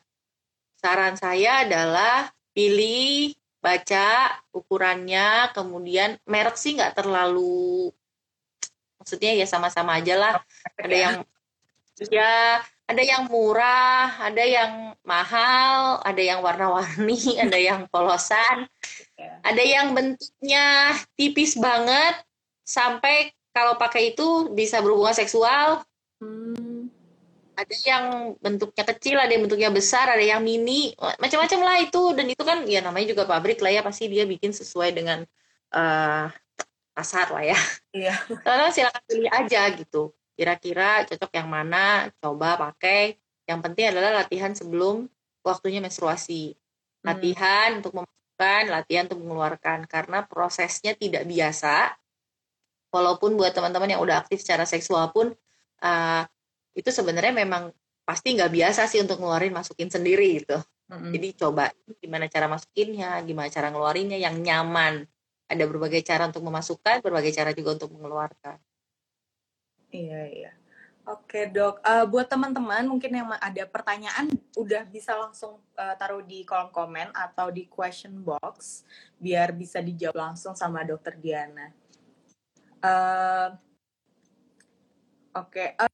[0.80, 7.92] saran saya adalah pilih, baca ukurannya, kemudian merek sih nggak terlalu,
[9.02, 10.34] maksudnya ya sama-sama aja lah.
[10.80, 11.16] Ada yang
[12.10, 18.70] ya ada yang murah, ada yang mahal, ada yang warna-warni, ada yang polosan,
[19.18, 19.42] ya.
[19.42, 22.22] ada yang bentuknya tipis banget
[22.62, 25.82] sampai kalau pakai itu bisa berhubungan seksual.
[26.22, 26.92] Hmm.
[27.56, 28.06] Ada yang
[28.44, 32.04] bentuknya kecil, ada yang bentuknya besar, ada yang mini, macam-macam lah itu.
[32.12, 35.24] Dan itu kan ya namanya juga pabrik lah ya, pasti dia bikin sesuai dengan
[35.72, 36.28] uh,
[36.92, 37.60] pasar lah ya.
[37.96, 38.16] Iya.
[38.44, 40.12] Karena silakan pilih aja gitu.
[40.36, 43.16] Kira-kira cocok yang mana, coba pakai.
[43.48, 45.08] Yang penting adalah latihan sebelum
[45.42, 46.54] waktunya menstruasi.
[46.54, 47.16] Hmm.
[47.16, 47.80] Latihan hmm.
[47.80, 49.88] untuk memasukkan, latihan untuk mengeluarkan.
[49.88, 51.96] Karena prosesnya tidak biasa
[52.96, 55.36] walaupun buat teman-teman yang udah aktif secara seksual pun
[55.84, 56.24] uh,
[56.72, 57.76] itu sebenarnya memang
[58.08, 60.56] pasti nggak biasa sih untuk ngeluarin masukin sendiri gitu
[60.88, 61.12] mm-hmm.
[61.12, 61.64] jadi coba
[62.00, 65.04] gimana cara masukinnya gimana cara ngeluarinnya yang nyaman
[65.52, 68.56] ada berbagai cara untuk memasukkan berbagai cara juga untuk mengeluarkan
[69.96, 70.52] iya iya
[71.06, 74.26] Oke dok, uh, buat teman-teman mungkin yang ada pertanyaan
[74.58, 78.82] udah bisa langsung uh, taruh di kolom komen atau di question box
[79.22, 81.70] biar bisa dijawab langsung sama dokter Diana.
[82.82, 83.54] Uh,
[85.38, 85.78] Oke.
[85.78, 85.78] Okay.
[85.78, 85.94] Uh,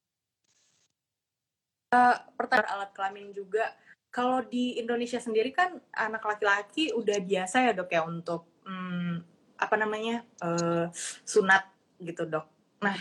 [1.91, 3.67] uh, pertanyaan alat kelamin juga.
[4.15, 9.19] Kalau di Indonesia sendiri kan anak laki-laki udah biasa ya dok ya untuk um,
[9.59, 10.87] apa namanya uh,
[11.27, 11.67] sunat
[11.99, 12.47] gitu dok.
[12.79, 12.95] Nah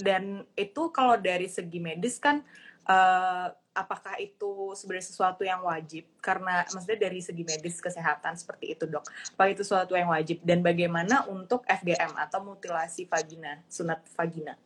[0.00, 2.40] dan itu kalau dari segi medis kan
[2.88, 6.08] uh, apakah itu sebenarnya sesuatu yang wajib?
[6.20, 9.04] Karena maksudnya dari segi medis kesehatan seperti itu dok.
[9.36, 10.40] Apa itu sesuatu yang wajib?
[10.44, 14.56] Dan bagaimana untuk FGM atau mutilasi vagina sunat vagina?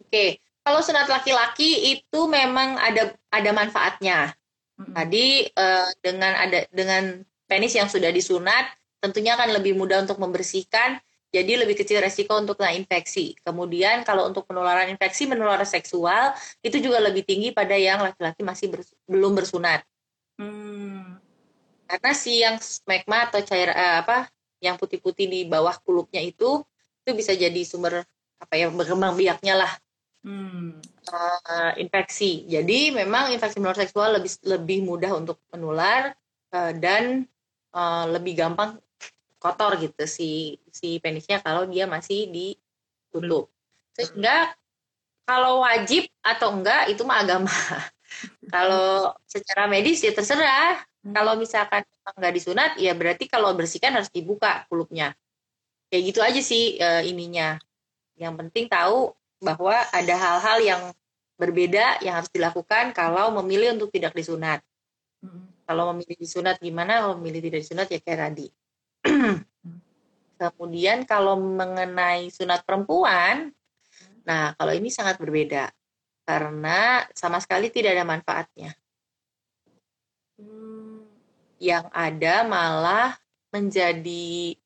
[0.00, 4.34] Oke kalau sunat laki-laki itu memang ada ada manfaatnya.
[4.76, 4.92] Mm-hmm.
[4.92, 11.00] tadi uh, dengan ada dengan penis yang sudah disunat tentunya akan lebih mudah untuk membersihkan
[11.36, 13.36] jadi lebih kecil resiko untuk kena infeksi.
[13.44, 16.32] Kemudian kalau untuk penularan infeksi menular seksual
[16.64, 19.84] itu juga lebih tinggi pada yang laki-laki masih ber, belum bersunat.
[20.40, 21.20] Hmm.
[21.84, 24.32] Karena si yang smegma atau cair eh, apa
[24.64, 26.64] yang putih-putih di bawah kulupnya itu
[27.04, 28.02] itu bisa jadi sumber
[28.40, 29.72] apa ya berkembang biaknya lah
[30.26, 30.82] hmm.
[31.12, 32.48] uh, infeksi.
[32.50, 36.16] Jadi memang infeksi menular seksual lebih lebih mudah untuk menular
[36.50, 37.28] uh, dan
[37.76, 38.80] uh, lebih gampang
[39.46, 43.46] kotor gitu si si penisnya kalau dia masih ditutup.
[43.94, 44.50] Sehingga
[45.22, 47.54] kalau wajib atau enggak itu mah agama.
[48.54, 50.82] kalau secara medis ya terserah.
[51.06, 51.14] Hmm.
[51.14, 51.86] Kalau misalkan
[52.18, 55.14] enggak disunat ya berarti kalau bersihkan harus dibuka kulupnya.
[55.86, 57.62] Kayak gitu aja sih e, ininya.
[58.18, 60.82] Yang penting tahu bahwa ada hal-hal yang
[61.36, 64.64] berbeda yang harus dilakukan kalau memilih untuk tidak disunat.
[65.22, 65.46] Hmm.
[65.66, 67.02] Kalau memilih disunat gimana?
[67.02, 68.46] Kalau memilih tidak disunat ya kayak tadi.
[70.40, 73.52] Kemudian kalau mengenai sunat perempuan,
[74.26, 75.72] nah kalau ini sangat berbeda
[76.26, 78.70] karena sama sekali tidak ada manfaatnya.
[81.56, 83.16] Yang ada malah
[83.48, 84.58] menjadi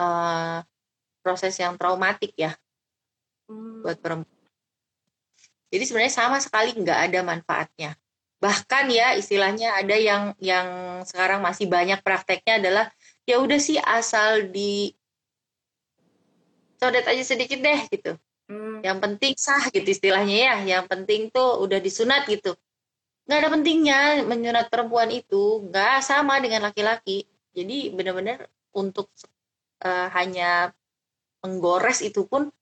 [0.00, 0.64] uh,
[1.20, 2.56] proses yang traumatik ya
[3.84, 4.32] buat perempuan.
[5.68, 7.90] Jadi sebenarnya sama sekali nggak ada manfaatnya.
[8.38, 10.68] Bahkan ya istilahnya ada yang yang
[11.02, 12.86] sekarang masih banyak prakteknya adalah
[13.24, 14.92] ya udah sih asal di
[16.80, 18.14] codet aja sedikit deh gitu.
[18.44, 18.84] Hmm.
[18.84, 22.52] yang penting sah gitu istilahnya ya yang penting tuh udah disunat gitu.
[23.24, 27.24] Nggak ada pentingnya menyunat perempuan itu nggak sama dengan laki-laki.
[27.56, 28.44] Jadi benar-benar
[28.76, 29.08] untuk
[29.80, 30.76] uh, hanya
[31.40, 32.52] menggores itu pun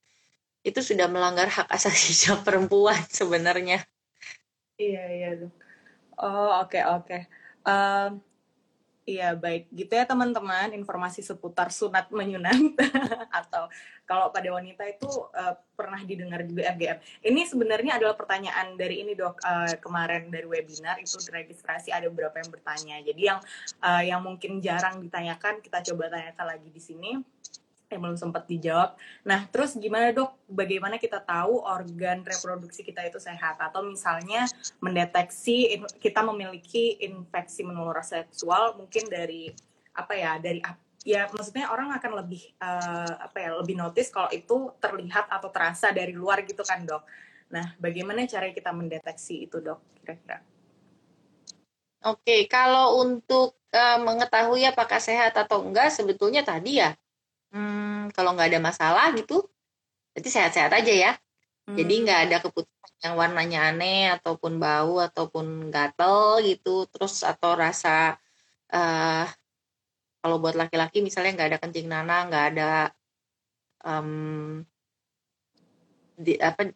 [0.62, 3.82] itu sudah melanggar hak asasi perempuan sebenarnya.
[4.78, 5.30] Iya iya
[6.22, 7.06] oh oke okay, oke.
[7.10, 7.20] Okay.
[7.66, 8.22] um,
[9.02, 12.54] Iya baik, gitu ya teman-teman informasi seputar sunat menyunat
[13.42, 13.66] atau
[14.06, 17.02] kalau pada wanita itu uh, pernah didengar juga FGM.
[17.26, 22.38] Ini sebenarnya adalah pertanyaan dari ini dok uh, kemarin dari webinar itu registrasi ada beberapa
[22.38, 22.96] yang bertanya.
[23.02, 23.42] Jadi yang
[23.82, 27.10] uh, yang mungkin jarang ditanyakan kita coba tanyakan lagi di sini.
[27.92, 28.96] Yang belum sempat dijawab.
[29.28, 30.32] Nah, terus gimana dok?
[30.48, 33.60] Bagaimana kita tahu organ reproduksi kita itu sehat?
[33.60, 34.48] Atau misalnya
[34.80, 39.52] mendeteksi kita memiliki infeksi menular seksual mungkin dari
[39.92, 40.40] apa ya?
[40.40, 40.64] Dari
[41.04, 43.50] ya maksudnya orang akan lebih uh, apa ya?
[43.60, 47.04] Lebih notice kalau itu terlihat atau terasa dari luar gitu kan dok?
[47.52, 49.84] Nah, bagaimana cara kita mendeteksi itu dok?
[50.00, 50.40] Kira-kira?
[52.02, 56.98] Oke, kalau untuk uh, mengetahui apakah sehat atau enggak, sebetulnya tadi ya
[57.52, 59.44] hmm, kalau nggak ada masalah gitu
[60.12, 61.12] berarti sehat-sehat aja ya
[61.68, 61.76] hmm.
[61.76, 68.16] jadi nggak ada keputusan yang warnanya aneh ataupun bau ataupun gatel gitu terus atau rasa
[68.72, 69.26] uh,
[70.22, 72.70] kalau buat laki-laki misalnya nggak ada kencing nana nggak ada
[73.84, 74.62] um,
[76.16, 76.70] di, apa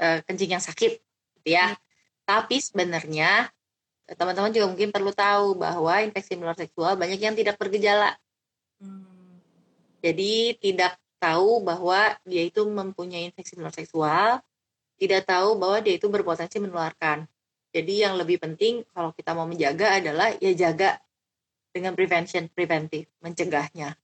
[0.00, 1.00] uh, kencing yang sakit
[1.40, 1.80] gitu ya hmm.
[2.28, 3.48] tapi sebenarnya
[4.12, 8.12] teman-teman juga mungkin perlu tahu bahwa infeksi menular seksual banyak yang tidak bergejala
[8.82, 9.11] hmm
[10.02, 14.42] jadi tidak tahu bahwa dia itu mempunyai infeksi menular seksual,
[14.98, 17.30] tidak tahu bahwa dia itu berpotensi menularkan.
[17.70, 20.98] Jadi yang lebih penting kalau kita mau menjaga adalah ya jaga
[21.70, 23.94] dengan prevention, preventif, mencegahnya.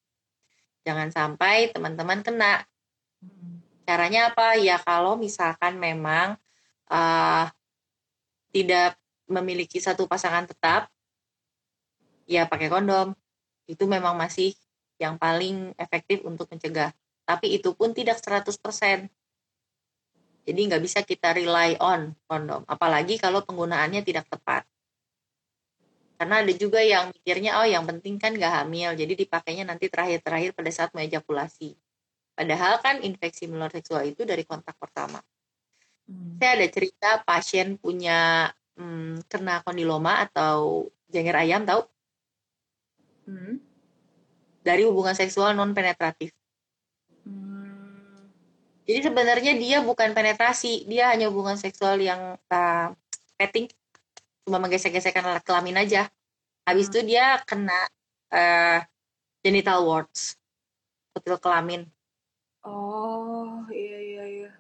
[0.87, 2.65] Jangan sampai teman-teman kena.
[3.85, 4.57] Caranya apa?
[4.57, 6.39] Ya kalau misalkan memang
[6.89, 7.45] uh,
[8.55, 8.97] tidak
[9.29, 10.89] memiliki satu pasangan tetap,
[12.25, 13.13] ya pakai kondom.
[13.69, 14.57] Itu memang masih
[14.99, 16.91] yang paling efektif untuk mencegah.
[17.23, 19.07] Tapi itu pun tidak 100%.
[20.49, 22.65] Jadi nggak bisa kita rely on kondom.
[22.67, 24.67] Apalagi kalau penggunaannya tidak tepat.
[26.19, 30.51] Karena ada juga yang mikirnya, oh yang penting kan nggak hamil, jadi dipakainya nanti terakhir-terakhir
[30.51, 31.79] pada saat mengejakulasi.
[32.35, 35.23] Padahal kan infeksi menular seksual itu dari kontak pertama.
[36.11, 36.43] Hmm.
[36.43, 41.87] Saya ada cerita pasien punya hmm, kena kondiloma atau janger ayam, tahu?
[43.31, 43.68] Hmm
[44.69, 46.29] dari hubungan seksual non penetratif.
[47.25, 48.29] Hmm.
[48.85, 52.89] Jadi sebenarnya dia bukan penetrasi, dia hanya hubungan seksual yang uh,
[53.41, 53.73] petting,
[54.45, 56.13] cuma menggesek-gesekkan kelamin aja.
[56.69, 56.93] Habis hmm.
[56.93, 57.81] itu dia kena
[58.29, 58.85] uh,
[59.41, 60.37] genital warts,
[61.17, 61.89] kutil kelamin.
[62.69, 64.51] Oh, iya iya iya.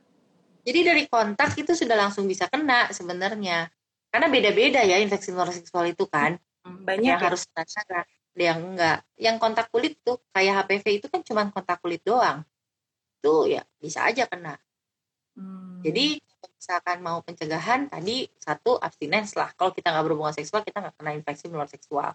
[0.64, 3.68] Jadi dari kontak itu sudah langsung bisa kena sebenarnya.
[4.08, 6.40] Karena beda-beda ya infeksi seksual itu kan.
[6.64, 7.28] Hmm, banyak yang ya?
[7.28, 8.04] harus kita
[8.36, 12.44] yang enggak yang kontak kulit tuh kayak HPV itu kan cuma kontak kulit doang
[13.18, 14.54] tuh ya bisa aja kena
[15.34, 15.82] hmm.
[15.82, 16.18] jadi
[16.58, 21.10] misalkan mau pencegahan tadi satu abstinens lah kalau kita nggak berhubungan seksual kita nggak kena
[21.14, 22.10] infeksi menular seksual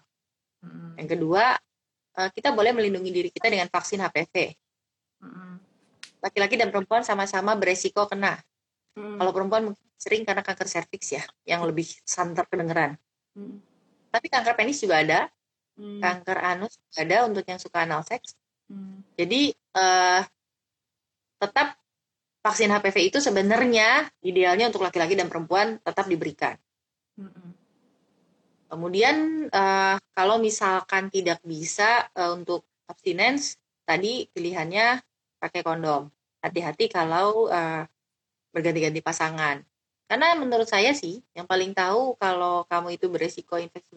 [0.64, 0.96] hmm.
[1.00, 1.44] yang kedua
[2.20, 4.34] eh, kita boleh melindungi diri kita dengan vaksin HPV
[5.20, 5.54] hmm.
[6.24, 8.40] laki-laki dan perempuan sama-sama beresiko kena
[8.96, 9.20] hmm.
[9.20, 9.62] kalau perempuan
[10.00, 12.96] sering karena kanker serviks ya yang lebih santer kedengeran
[13.36, 13.60] hmm.
[14.08, 15.20] tapi kanker penis juga ada
[15.78, 16.00] hmm.
[16.02, 18.34] kanker anus ada untuk yang suka anal seks.
[18.70, 19.02] Hmm.
[19.18, 20.22] Jadi uh,
[21.38, 21.76] tetap
[22.44, 26.56] vaksin HPV itu sebenarnya idealnya untuk laki-laki dan perempuan tetap diberikan.
[27.16, 27.54] Hmm.
[28.68, 33.56] Kemudian uh, kalau misalkan tidak bisa uh, untuk abstinence,
[33.86, 34.98] tadi pilihannya
[35.38, 36.10] pakai kondom.
[36.42, 37.86] Hati-hati kalau uh,
[38.52, 39.62] berganti-ganti pasangan.
[40.04, 43.96] Karena menurut saya sih, yang paling tahu kalau kamu itu beresiko infeksi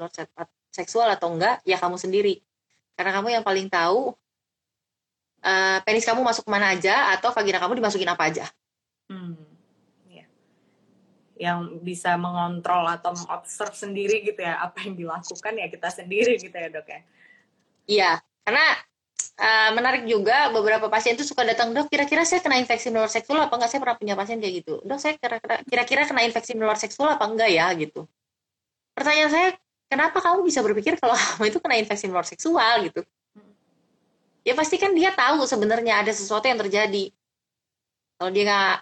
[0.71, 2.41] seksual atau enggak ya kamu sendiri.
[2.97, 4.15] Karena kamu yang paling tahu
[5.43, 8.45] uh, penis kamu masuk ke mana aja atau vagina kamu dimasukin apa aja.
[9.07, 9.39] Hmm.
[10.11, 10.27] ya.
[11.39, 16.51] yang bisa mengontrol atau mengobserv sendiri gitu ya apa yang dilakukan ya kita sendiri gitu
[16.51, 16.99] ya dok ya.
[17.87, 18.11] Iya
[18.43, 18.67] karena
[19.39, 23.47] uh, menarik juga beberapa pasien itu suka datang dok kira-kira saya kena infeksi menular seksual
[23.47, 23.69] apa enggak?
[23.71, 24.73] Saya pernah punya pasien kayak gitu.
[24.83, 25.13] Dok saya
[25.67, 27.69] kira-kira kena infeksi menular seksual apa enggak ya?
[27.77, 28.09] gitu.
[28.97, 29.47] Pertanyaan saya
[29.87, 33.01] kenapa kamu bisa berpikir kalau kamu itu kena infeksi menular seksual gitu?
[34.47, 37.11] Ya pasti kan dia tahu sebenarnya ada sesuatu yang terjadi.
[38.15, 38.77] Kalau dia nggak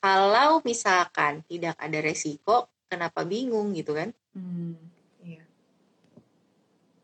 [0.00, 4.08] kalau misalkan tidak ada resiko kenapa bingung gitu kan?
[4.32, 4.78] Hmm,
[5.20, 5.44] iya.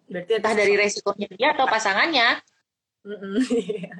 [0.07, 2.29] berarti entah dari resikonya dia atau pasangannya.
[3.07, 3.95] Iya.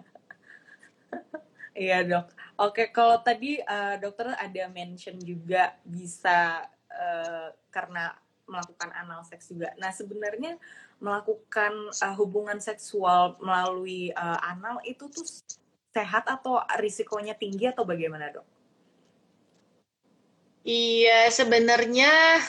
[1.77, 2.27] iya dok.
[2.59, 8.17] Oke kalau tadi uh, dokter ada mention juga bisa uh, karena
[8.47, 9.75] melakukan anal seks juga.
[9.77, 10.57] Nah, sebenarnya
[11.03, 15.27] melakukan uh, hubungan seksual melalui uh, anal itu tuh
[15.93, 18.47] sehat atau risikonya tinggi atau bagaimana, Dok?
[20.67, 22.43] Iya, sebenarnya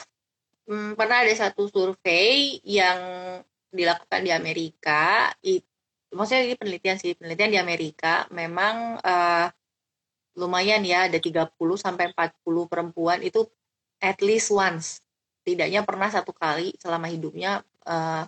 [0.66, 3.00] hmm, pernah ada satu survei yang
[3.70, 5.30] dilakukan di Amerika.
[5.46, 5.62] It,
[6.10, 9.48] maksudnya ini penelitian sih, penelitian di Amerika memang uh,
[10.38, 13.46] lumayan ya ada 30 sampai 40 perempuan itu
[13.98, 15.02] at least once
[15.48, 18.28] setidaknya pernah satu kali selama hidupnya uh,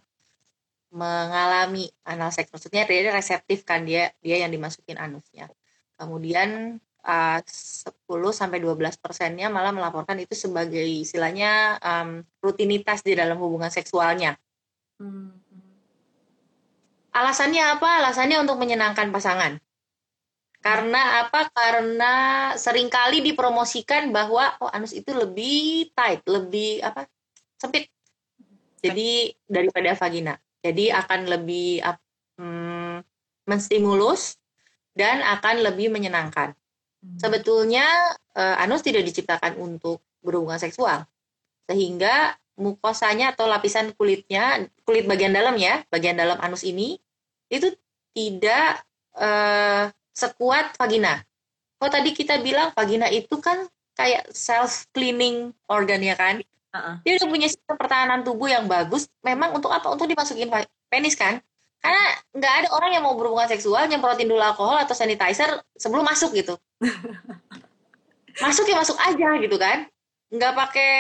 [0.96, 5.52] mengalami anal seks maksudnya dia reseptif kan dia dia yang dimasukin anusnya.
[6.00, 13.36] Kemudian uh, 10 sampai 12 persennya malah melaporkan itu sebagai istilahnya um, rutinitas di dalam
[13.36, 14.40] hubungan seksualnya.
[14.96, 15.36] Hmm.
[17.12, 18.00] alasannya apa?
[18.00, 19.60] Alasannya untuk menyenangkan pasangan
[20.60, 21.48] karena apa?
[21.56, 22.14] Karena
[22.60, 27.08] sering kali dipromosikan bahwa oh anus itu lebih tight, lebih apa?
[27.60, 27.92] sempit.
[28.80, 30.40] Jadi daripada vagina.
[30.64, 31.84] Jadi akan lebih
[32.40, 33.04] um,
[33.44, 34.40] menstimulus
[34.96, 36.56] dan akan lebih menyenangkan.
[37.00, 37.18] Hmm.
[37.20, 37.88] Sebetulnya
[38.36, 41.04] uh, anus tidak diciptakan untuk berhubungan seksual.
[41.68, 47.00] Sehingga mukosanya atau lapisan kulitnya, kulit bagian dalam ya, bagian dalam anus ini
[47.48, 47.72] itu
[48.12, 48.84] tidak
[49.16, 49.88] uh,
[50.20, 51.24] sekuat vagina.
[51.80, 53.64] Oh tadi kita bilang vagina itu kan
[53.96, 56.44] kayak self cleaning organ ya kan?
[56.76, 56.96] Uh-uh.
[57.08, 59.08] Dia udah punya sistem pertahanan tubuh yang bagus.
[59.24, 59.88] Memang untuk apa?
[59.88, 60.52] Untuk dimasukin
[60.92, 61.40] penis kan?
[61.80, 62.04] Karena
[62.36, 66.60] nggak ada orang yang mau berhubungan seksual nyemprotin dulu alkohol atau sanitizer sebelum masuk gitu.
[68.44, 69.88] masuk ya masuk aja gitu kan?
[70.30, 70.94] Nggak pakai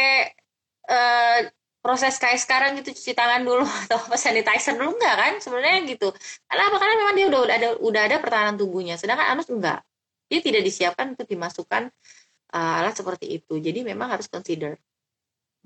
[0.87, 1.39] uh,
[1.79, 5.33] proses kayak sekarang gitu cuci tangan dulu atau apa sanitizer dulu enggak kan?
[5.39, 6.11] Sebenarnya gitu.
[6.45, 6.75] Karena apa?
[6.77, 8.95] Karena memang dia udah ada udah ada pertahanan tubuhnya.
[8.99, 9.81] Sedangkan anus enggak.
[10.29, 11.89] Dia tidak disiapkan untuk dimasukkan
[12.53, 13.57] uh, alat seperti itu.
[13.57, 14.77] Jadi memang harus consider.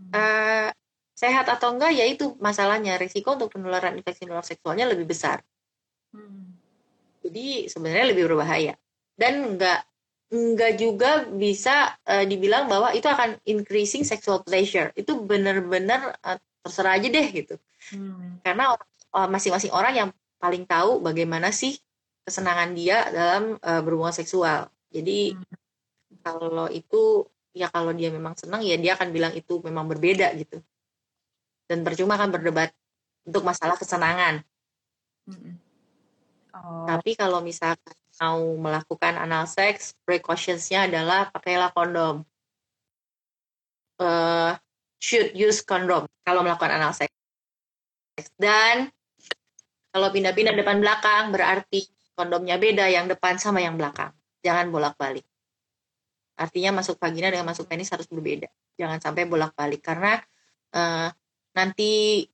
[0.09, 0.74] Uh,
[1.14, 2.95] sehat atau enggak ya itu masalahnya.
[3.01, 5.41] Risiko untuk penularan infeksi menular seksualnya lebih besar.
[6.14, 6.53] Hmm.
[7.26, 8.78] jadi sebenarnya lebih berbahaya.
[9.18, 9.82] Dan enggak
[10.34, 14.89] enggak juga bisa uh, dibilang bahwa itu akan increasing sexual pleasure.
[14.97, 17.55] Itu benar-benar uh, terserah aja deh gitu.
[17.93, 18.41] Hmm.
[18.41, 18.73] Karena
[19.13, 20.09] uh, masing-masing orang yang
[20.41, 21.77] paling tahu bagaimana sih
[22.25, 24.73] kesenangan dia dalam uh, berhubungan seksual.
[24.89, 25.45] Jadi hmm.
[26.25, 30.57] kalau itu ya kalau dia memang senang ya dia akan bilang itu memang berbeda gitu.
[31.69, 32.73] Dan percuma kan berdebat
[33.29, 34.41] untuk masalah kesenangan.
[35.29, 35.61] Hmm.
[36.57, 36.89] Oh.
[36.89, 42.22] Tapi kalau misalkan mau melakukan anal sex, precautions-nya adalah pakailah kondom.
[43.97, 44.57] Uh,
[45.01, 47.09] should use kondom kalau melakukan anal sex.
[48.38, 48.93] Dan
[49.89, 54.14] kalau pindah-pindah depan belakang berarti kondomnya beda yang depan sama yang belakang.
[54.45, 55.26] Jangan bolak-balik.
[56.38, 58.49] Artinya masuk vagina dengan masuk penis harus berbeda.
[58.78, 60.18] Jangan sampai bolak-balik karena
[60.74, 61.09] uh,
[61.53, 62.26] nanti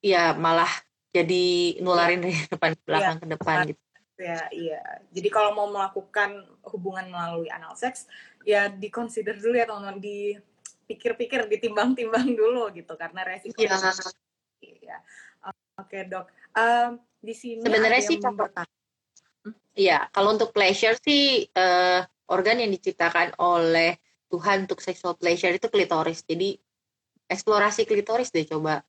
[0.00, 0.70] ya malah
[1.10, 3.82] jadi nularin dari depan belakang ya, ke depan gitu
[4.20, 8.04] ya iya jadi kalau mau melakukan hubungan melalui anal seks
[8.44, 13.80] ya dikonsider dulu ya teman-teman dipikir-pikir ditimbang-timbang dulu gitu karena resiko iya
[14.60, 14.98] ya.
[15.80, 18.20] oke dok um, di sini sebenarnya sih
[19.80, 23.96] Iya, kalau untuk pleasure sih uh, organ yang diciptakan oleh
[24.28, 26.26] Tuhan untuk sexual pleasure itu klitoris.
[26.26, 26.58] Jadi
[27.30, 28.82] eksplorasi klitoris deh coba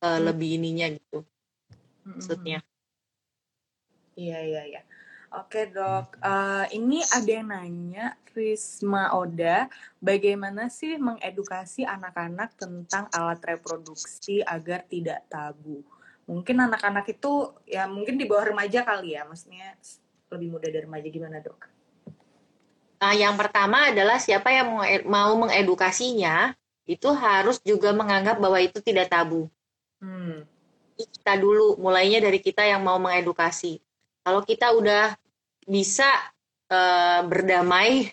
[0.00, 0.22] uh, hmm.
[0.30, 1.26] lebih ininya gitu.
[2.06, 2.16] Hmm.
[2.16, 2.58] Maksudnya.
[4.20, 4.82] Iya iya iya.
[5.30, 9.70] Oke dok, uh, ini ada yang nanya Risma Oda,
[10.02, 15.86] bagaimana sih mengedukasi anak-anak tentang alat reproduksi agar tidak tabu?
[16.26, 19.78] Mungkin anak-anak itu ya mungkin di bawah remaja kali ya, maksudnya
[20.34, 21.60] lebih muda dari remaja gimana dok?
[23.00, 24.66] Nah, yang pertama adalah siapa yang
[25.06, 26.58] mau mengedukasinya
[26.90, 29.46] itu harus juga menganggap bahwa itu tidak tabu.
[30.02, 30.42] Hmm.
[30.98, 33.78] Kita dulu, mulainya dari kita yang mau mengedukasi
[34.24, 35.16] kalau kita udah
[35.64, 36.08] bisa
[36.70, 38.10] uh, berdamai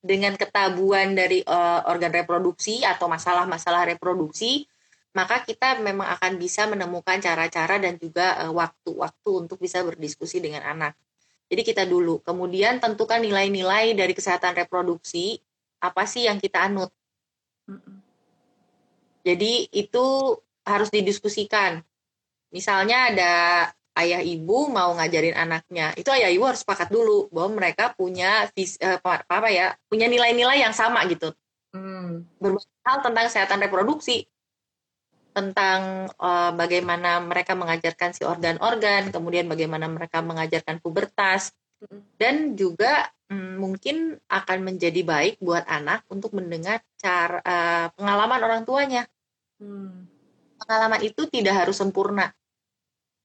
[0.00, 4.64] dengan ketabuan dari uh, organ reproduksi atau masalah-masalah reproduksi,
[5.12, 10.38] maka kita memang akan bisa menemukan cara-cara dan juga eh, waktu-waktu uh, untuk bisa berdiskusi
[10.38, 10.94] dengan anak.
[11.50, 15.42] Jadi kita dulu, kemudian tentukan nilai-nilai dari kesehatan reproduksi
[15.82, 16.94] apa sih yang kita anut.
[19.26, 20.06] Jadi itu
[20.62, 21.82] harus didiskusikan.
[22.54, 23.34] Misalnya ada
[24.00, 28.80] ayah ibu mau ngajarin anaknya itu ayah ibu harus sepakat dulu bahwa mereka punya vis,
[28.80, 31.30] uh, apa, apa ya punya nilai-nilai yang sama gitu
[31.76, 32.40] hmm.
[32.40, 34.26] berbagai hal tentang kesehatan reproduksi
[35.30, 42.00] tentang uh, bagaimana mereka mengajarkan si organ-organ kemudian bagaimana mereka mengajarkan pubertas hmm.
[42.18, 48.62] dan juga hmm, mungkin akan menjadi baik buat anak untuk mendengar cara uh, pengalaman orang
[48.66, 49.06] tuanya
[49.62, 50.10] hmm.
[50.66, 52.34] pengalaman itu tidak harus sempurna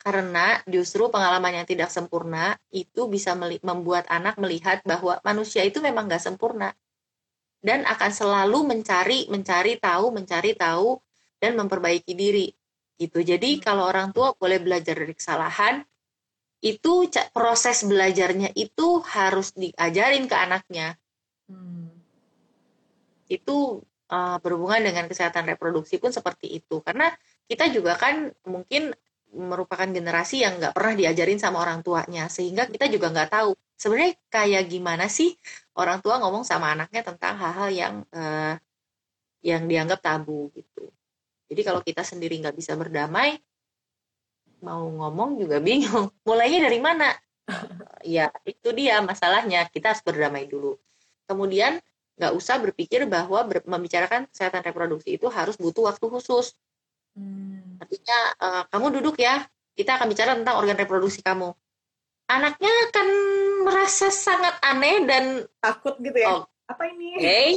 [0.05, 3.33] karena justru pengalaman yang tidak sempurna itu bisa
[3.65, 6.77] membuat anak melihat bahwa manusia itu memang nggak sempurna.
[7.57, 11.01] Dan akan selalu mencari mencari tahu mencari tahu
[11.41, 12.53] dan memperbaiki diri.
[13.01, 13.25] Gitu.
[13.25, 13.61] Jadi hmm.
[13.65, 15.81] kalau orang tua boleh belajar dari kesalahan
[16.61, 21.01] itu proses belajarnya itu harus diajarin ke anaknya.
[21.45, 21.89] Hmm.
[23.25, 23.81] itu
[24.13, 26.77] uh, berhubungan dengan kesehatan reproduksi pun seperti itu.
[26.85, 27.09] Karena
[27.49, 28.93] kita juga kan mungkin
[29.35, 34.15] merupakan generasi yang nggak pernah diajarin sama orang tuanya sehingga kita juga nggak tahu sebenarnya
[34.31, 35.35] kayak gimana sih
[35.75, 38.55] orang tua ngomong sama anaknya tentang hal-hal yang uh,
[39.45, 40.89] yang dianggap tabu gitu.
[41.45, 43.37] Jadi kalau kita sendiri nggak bisa berdamai
[44.63, 47.11] mau ngomong juga bingung mulainya dari mana?
[48.05, 50.77] Ya itu dia masalahnya kita harus berdamai dulu.
[51.25, 51.81] Kemudian
[52.21, 56.53] nggak usah berpikir bahwa ber, membicarakan kesehatan reproduksi itu harus butuh waktu khusus
[57.15, 57.79] Hmm.
[57.79, 61.55] Artinya uh, kamu duduk ya, kita akan bicara tentang organ reproduksi kamu.
[62.27, 63.07] Anaknya akan
[63.63, 65.25] merasa sangat aneh dan
[65.63, 66.41] takut gitu ya.
[66.41, 67.09] Oh, apa ini?
[67.21, 67.51] Hey,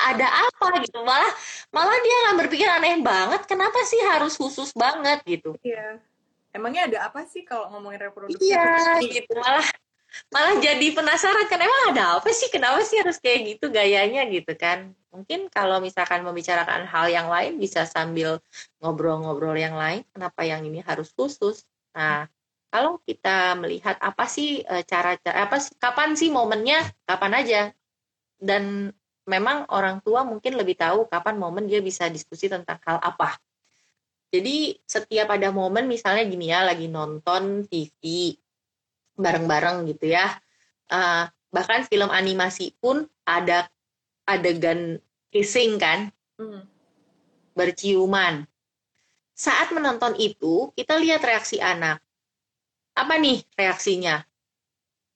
[0.00, 1.32] ada apa gitu malah
[1.70, 6.00] malah dia nggak berpikir aneh banget kenapa sih harus khusus banget gitu iya
[6.50, 9.66] emangnya ada apa sih kalau ngomongin reproduksi iya gitu malah
[10.30, 12.50] malah jadi penasaran kan emang ada apa sih?
[12.50, 14.26] Kenapa sih harus kayak gitu gayanya?
[14.26, 14.94] Gitu kan.
[15.14, 18.42] Mungkin kalau misalkan membicarakan hal yang lain bisa sambil
[18.82, 21.62] ngobrol-ngobrol yang lain kenapa yang ini harus khusus?
[21.94, 22.26] Nah
[22.74, 26.82] kalau kita melihat apa sih e, cara cara apa sih kapan sih momennya?
[27.06, 27.62] Kapan aja.
[28.34, 28.90] Dan
[29.30, 33.38] memang orang tua mungkin lebih tahu kapan momen dia bisa diskusi tentang hal apa.
[34.34, 38.34] Jadi setiap ada momen misalnya gini ya lagi nonton TV
[39.18, 40.34] bareng-bareng gitu ya.
[40.90, 43.70] Uh, bahkan film animasi pun ada
[44.26, 44.98] adegan
[45.30, 46.66] kissing kan, hmm.
[47.54, 48.46] berciuman.
[49.34, 51.98] Saat menonton itu, kita lihat reaksi anak.
[52.94, 54.22] Apa nih reaksinya?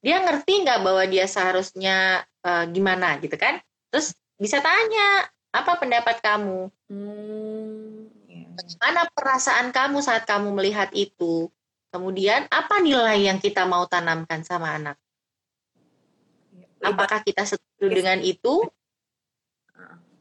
[0.02, 3.62] Dia ngerti nggak bahwa dia seharusnya uh, gimana gitu kan?
[3.90, 6.70] Terus bisa tanya, apa pendapat kamu?
[6.90, 8.50] Hmm, yeah.
[8.54, 11.50] Bagaimana perasaan kamu saat kamu melihat itu?
[11.88, 14.96] Kemudian apa nilai yang kita mau tanamkan sama anak?
[16.84, 18.60] Apakah kita setuju dengan itu?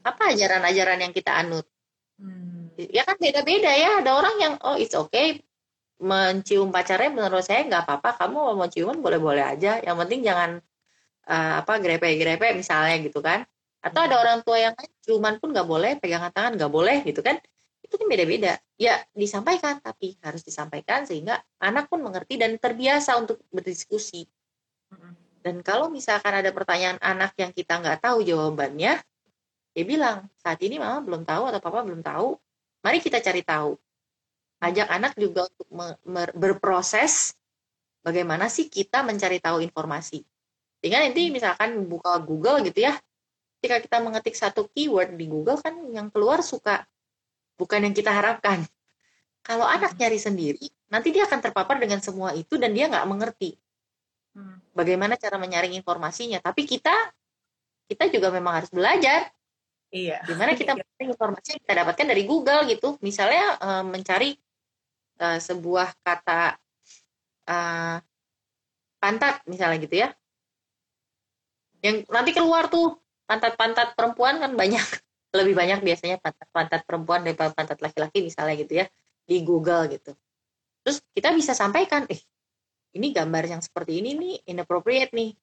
[0.01, 1.67] Apa ajaran-ajaran yang kita anut?
[2.15, 2.71] Hmm.
[2.79, 3.99] Ya kan beda-beda ya.
[3.99, 5.43] Ada orang yang oh it's okay
[5.97, 8.25] mencium pacarnya menurut saya nggak apa-apa.
[8.25, 9.83] Kamu mau ciuman boleh-boleh aja.
[9.83, 10.49] Yang penting jangan
[11.27, 13.43] uh, apa grepe-grepe misalnya gitu kan.
[13.83, 14.23] Atau ada hmm.
[14.23, 17.37] orang tua yang ciuman pun nggak boleh, pegangan tangan nggak boleh gitu kan
[17.87, 18.59] itu kan beda-beda.
[18.75, 24.27] Ya disampaikan, tapi harus disampaikan sehingga anak pun mengerti dan terbiasa untuk berdiskusi.
[25.41, 28.99] Dan kalau misalkan ada pertanyaan anak yang kita nggak tahu jawabannya,
[29.71, 32.35] dia bilang, saat ini mama belum tahu atau papa belum tahu,
[32.83, 33.79] mari kita cari tahu.
[34.59, 35.67] Ajak anak juga untuk
[36.35, 37.37] berproses
[38.01, 40.25] bagaimana sih kita mencari tahu informasi.
[40.81, 42.97] Sehingga nanti misalkan buka Google gitu ya,
[43.61, 46.85] ketika kita mengetik satu keyword di Google kan yang keluar suka
[47.57, 48.63] bukan yang kita harapkan.
[49.41, 49.75] Kalau hmm.
[49.81, 53.57] anak nyari sendiri, nanti dia akan terpapar dengan semua itu dan dia nggak mengerti
[54.37, 54.77] hmm.
[54.77, 56.39] bagaimana cara menyaring informasinya.
[56.39, 56.93] Tapi kita,
[57.89, 59.33] kita juga memang harus belajar.
[59.89, 60.21] Iya.
[60.29, 62.95] Gimana kita mencari informasi yang kita dapatkan dari Google gitu.
[63.01, 64.37] Misalnya uh, mencari
[65.19, 66.55] uh, sebuah kata
[67.49, 67.97] uh,
[69.01, 70.09] pantat misalnya gitu ya.
[71.81, 72.97] Yang nanti keluar tuh
[73.27, 75.06] pantat-pantat perempuan kan banyak
[75.37, 78.85] lebih banyak biasanya pantat-pantat perempuan daripada pantat laki-laki misalnya gitu ya
[79.27, 80.11] di Google gitu.
[80.81, 82.21] Terus kita bisa sampaikan, eh
[82.95, 85.35] ini gambar yang seperti ini nih inappropriate nih.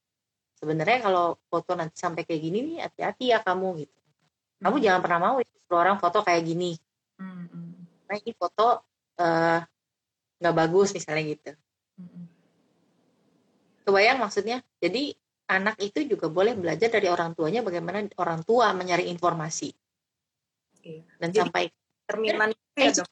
[0.57, 3.99] Sebenarnya kalau foto nanti sampai kayak gini nih hati-hati ya kamu gitu.
[4.65, 4.85] Kamu hmm.
[4.89, 6.73] jangan pernah mau itu orang foto kayak gini.
[7.21, 7.85] Hmm.
[8.09, 8.81] Nah ini foto
[9.21, 9.59] eh,
[10.41, 11.53] nggak uh, bagus misalnya gitu.
[12.01, 12.25] Hmm.
[13.85, 14.65] Kebayang maksudnya?
[14.81, 15.13] Jadi
[15.53, 19.84] anak itu juga boleh belajar dari orang tuanya bagaimana orang tua mencari informasi.
[20.85, 21.03] Iya.
[21.19, 21.65] Dan Jadi, sampai
[22.05, 23.09] cerminan ya, dok.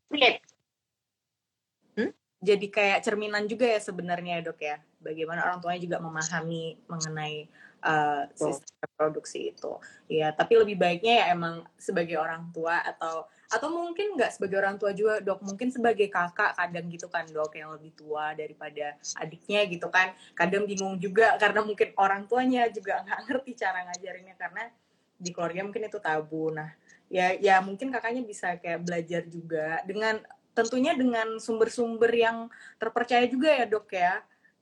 [1.96, 2.10] Hmm?
[2.44, 4.76] Jadi kayak cerminan juga ya sebenarnya ya dok ya.
[5.00, 7.48] Bagaimana orang tuanya juga memahami mengenai
[7.82, 9.72] uh, sistem reproduksi itu.
[10.06, 14.80] Ya, tapi lebih baiknya ya emang sebagai orang tua atau atau mungkin nggak sebagai orang
[14.80, 19.68] tua juga dok mungkin sebagai kakak kadang gitu kan dok yang lebih tua daripada adiknya
[19.68, 24.72] gitu kan kadang bingung juga karena mungkin orang tuanya juga nggak ngerti cara ngajarinnya karena
[25.20, 26.72] di keluarga mungkin itu tabu nah
[27.12, 30.16] ya ya mungkin kakaknya bisa kayak belajar juga dengan
[30.56, 32.48] tentunya dengan sumber-sumber yang
[32.80, 34.14] terpercaya juga ya dok ya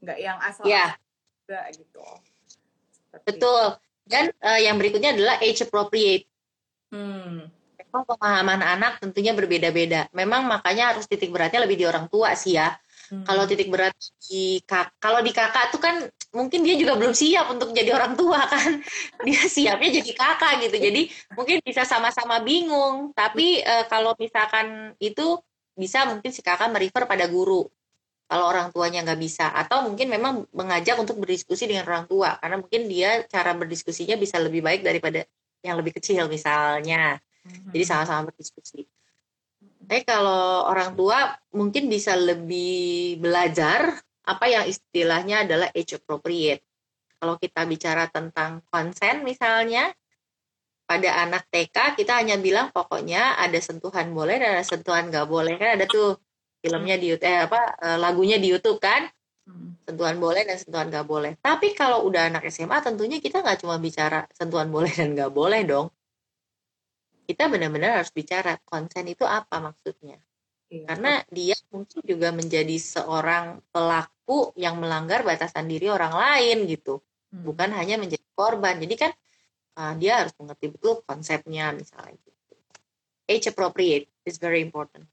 [0.02, 0.98] nggak yang asal ya.
[1.46, 2.06] juga gitu
[3.06, 3.64] Seperti betul
[4.10, 6.26] dan uh, yang berikutnya adalah age appropriate
[6.90, 10.06] hmm memang pemahaman anak tentunya berbeda-beda.
[10.14, 12.70] Memang makanya harus titik beratnya lebih di orang tua sih ya.
[13.10, 13.26] Hmm.
[13.26, 13.90] Kalau titik berat
[14.22, 18.14] di kak, kalau di kakak tuh kan mungkin dia juga belum siap untuk jadi orang
[18.14, 18.78] tua kan.
[19.26, 20.76] Dia siapnya jadi kakak gitu.
[20.78, 21.02] Jadi
[21.34, 23.10] mungkin bisa sama-sama bingung.
[23.14, 25.38] Tapi e, kalau misalkan itu
[25.74, 27.66] bisa mungkin si kakak merefer pada guru.
[28.30, 32.62] Kalau orang tuanya nggak bisa atau mungkin memang mengajak untuk berdiskusi dengan orang tua karena
[32.62, 35.26] mungkin dia cara berdiskusinya bisa lebih baik daripada
[35.66, 37.18] yang lebih kecil misalnya.
[37.42, 37.74] Hmm.
[37.74, 38.86] Jadi sama-sama berdiskusi.
[39.82, 46.62] Tapi kalau orang tua mungkin bisa lebih belajar apa yang istilahnya adalah age appropriate.
[47.20, 49.92] Kalau kita bicara tentang konsen misalnya,
[50.88, 55.54] pada anak TK kita hanya bilang pokoknya ada sentuhan boleh dan ada sentuhan nggak boleh.
[55.60, 56.18] Kan ada tuh
[56.60, 59.08] filmnya di YouTube eh, apa eh, lagunya di YouTube kan?
[59.50, 59.74] Hmm.
[59.82, 61.32] sentuhan boleh dan sentuhan nggak boleh.
[61.42, 65.66] Tapi kalau udah anak SMA tentunya kita nggak cuma bicara sentuhan boleh dan nggak boleh
[65.66, 65.90] dong.
[67.26, 70.18] Kita benar-benar harus bicara konsen itu apa maksudnya
[70.70, 70.86] iya.
[70.88, 77.02] karena dia mungkin juga menjadi seorang pelaku yang melanggar batasan diri orang lain gitu
[77.34, 77.44] hmm.
[77.44, 79.12] bukan hanya menjadi korban jadi kan
[79.80, 82.54] uh, dia harus mengerti betul konsepnya misalnya gitu.
[83.30, 85.06] Age appropriate is very important.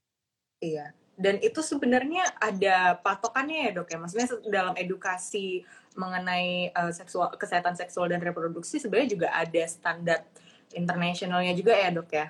[0.58, 0.92] Iya.
[1.18, 5.66] Dan itu sebenarnya ada patokannya ya dok ya, maksudnya dalam edukasi
[5.98, 10.22] mengenai uh, seksual kesehatan seksual dan reproduksi sebenarnya juga ada standar
[10.70, 12.26] internasionalnya juga ya dok ya.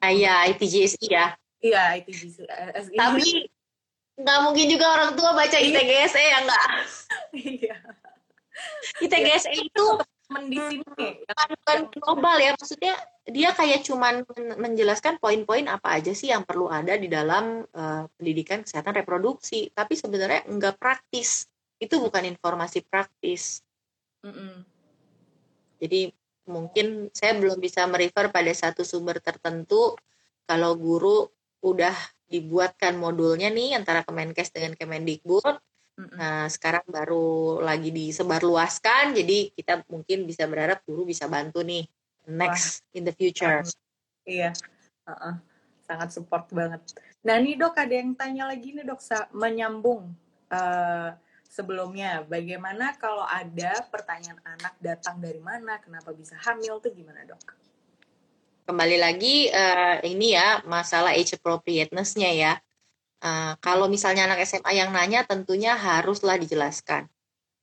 [0.00, 1.36] Ah, iya, ITGSI ya.
[1.66, 2.42] Iya, ITGSI.
[2.94, 3.50] Tapi
[4.16, 6.66] nggak mungkin juga orang tua baca ITGSE ya nggak?
[7.36, 7.76] Iya.
[9.04, 9.86] ITGSE itu
[10.26, 12.98] di sini bukan global ya maksudnya
[13.30, 14.26] dia kayak cuman
[14.58, 19.94] menjelaskan poin-poin apa aja sih yang perlu ada di dalam uh, pendidikan kesehatan reproduksi tapi
[19.94, 21.46] sebenarnya enggak praktis
[21.78, 23.62] itu bukan informasi praktis
[24.26, 24.54] mm -mm.
[25.78, 26.10] jadi
[26.50, 29.94] mungkin saya belum bisa merefer pada satu sumber tertentu
[30.46, 31.30] kalau guru
[31.66, 31.94] udah
[32.30, 35.58] dibuatkan modulnya nih antara Kemenkes dengan Kemendikbud
[35.96, 41.88] Nah, sekarang baru lagi disebarluaskan, jadi kita mungkin bisa berharap guru bisa bantu nih
[42.28, 42.96] next Wah.
[43.00, 43.64] in the future.
[44.28, 44.52] Iya,
[45.08, 45.34] uh -uh.
[45.88, 46.84] sangat support banget.
[47.24, 49.00] Nah, ini dok ada yang tanya lagi nih dok,
[49.32, 50.12] menyambung
[50.52, 51.16] uh,
[51.48, 57.40] sebelumnya, bagaimana kalau ada pertanyaan anak datang dari mana, kenapa bisa hamil tuh gimana dok?
[58.66, 62.52] Kembali lagi uh, ini ya masalah age appropriateness-nya ya
[63.16, 67.08] Uh, kalau misalnya anak SMA yang nanya, tentunya haruslah dijelaskan.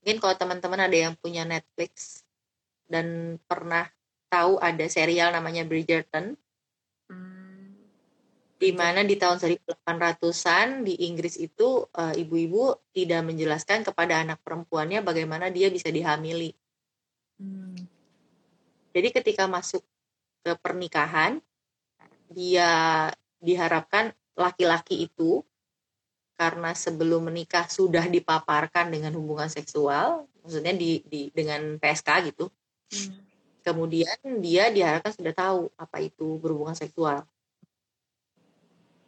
[0.02, 2.26] Mungkin kalau teman-teman ada yang punya Netflix
[2.90, 3.86] dan pernah
[4.34, 6.34] tahu ada serial namanya Bridgerton,
[7.08, 7.70] hmm.
[8.58, 15.06] di mana di tahun 1800-an di Inggris itu uh, ibu-ibu tidak menjelaskan kepada anak perempuannya
[15.06, 16.52] bagaimana dia bisa dihamili.
[17.38, 17.78] Hmm.
[18.94, 19.86] Jadi ketika masuk
[20.44, 21.40] ke pernikahan,
[22.28, 23.08] dia
[23.40, 25.42] diharapkan laki-laki itu
[26.34, 32.52] karena sebelum menikah sudah dipaparkan dengan hubungan seksual, maksudnya di, di dengan PSK gitu.
[32.92, 33.22] Hmm.
[33.64, 37.24] Kemudian dia diharapkan sudah tahu apa itu berhubungan seksual.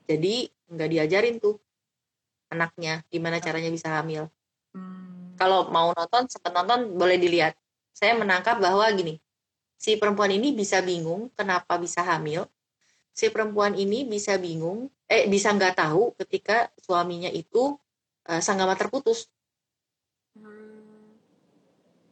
[0.07, 1.59] Jadi nggak diajarin tuh
[2.53, 4.31] anaknya gimana caranya bisa hamil.
[4.71, 5.35] Hmm.
[5.35, 7.57] Kalau mau nonton, sempat nonton boleh dilihat.
[7.91, 9.19] Saya menangkap bahwa gini,
[9.75, 12.47] si perempuan ini bisa bingung kenapa bisa hamil
[13.15, 17.79] si perempuan ini bisa bingung, eh bisa nggak tahu ketika suaminya itu
[18.27, 19.31] uh, sanggama terputus.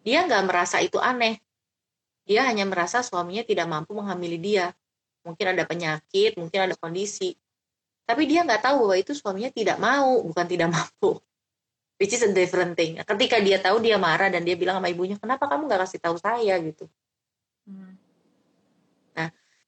[0.07, 1.43] Dia nggak merasa itu aneh.
[2.23, 4.71] Dia hanya merasa suaminya tidak mampu menghamili dia.
[5.27, 7.35] Mungkin ada penyakit, mungkin ada kondisi.
[8.07, 11.19] Tapi dia nggak tahu bahwa itu suaminya tidak mau, bukan tidak mampu.
[11.99, 12.99] Which is a different thing.
[12.99, 16.15] Ketika dia tahu, dia marah dan dia bilang sama ibunya, kenapa kamu nggak kasih tahu
[16.19, 16.87] saya gitu.
[17.67, 18.03] Hmm.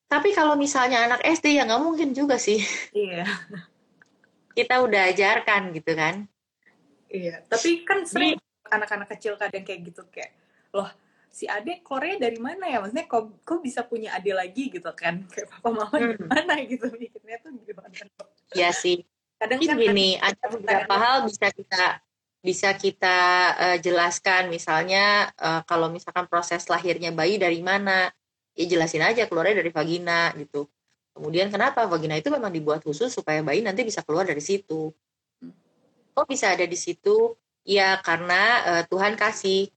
[0.06, 2.62] Tapi kalau misalnya anak SD ya nggak mungkin juga sih.
[2.94, 3.26] Iya.
[4.56, 6.30] Kita udah ajarkan gitu kan.
[7.12, 7.44] Iya.
[7.50, 8.40] Tapi kan sering
[8.70, 10.32] anak-anak kecil kadang kayak gitu kayak,
[10.72, 10.88] loh
[11.28, 12.80] si adek Korea dari mana ya?
[12.80, 15.28] Maksudnya kok, kok bisa punya adik lagi gitu kan?
[15.28, 16.16] Kayak papa mama hmm.
[16.16, 17.92] gimana gitu mikirnya tuh gimana?
[18.56, 19.04] Iya sih.
[19.36, 22.00] Kadang kan gini, ada beberapa hal bisa kita
[22.46, 23.18] bisa kita
[23.58, 24.54] uh, jelaskan.
[24.54, 28.14] Misalnya uh, kalau misalkan proses lahirnya bayi dari mana
[28.54, 30.70] ya jelasin aja keluarnya dari vagina gitu.
[31.18, 34.94] Kemudian kenapa vagina itu memang dibuat khusus supaya bayi nanti bisa keluar dari situ?
[36.14, 37.34] Kok bisa ada di situ?
[37.66, 39.74] Ya karena uh, Tuhan kasih.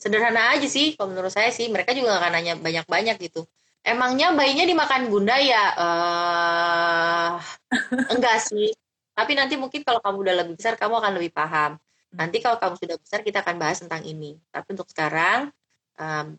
[0.00, 1.68] Sederhana aja sih kalau menurut saya sih.
[1.68, 3.44] Mereka juga akan nanya banyak-banyak gitu.
[3.84, 5.64] Emangnya bayinya dimakan bunda ya?
[5.76, 7.32] Uh,
[8.16, 8.72] enggak sih
[9.14, 11.76] tapi nanti mungkin kalau kamu udah lebih besar kamu akan lebih paham
[12.10, 15.54] nanti kalau kamu sudah besar kita akan bahas tentang ini tapi untuk sekarang
[16.00, 16.34] um,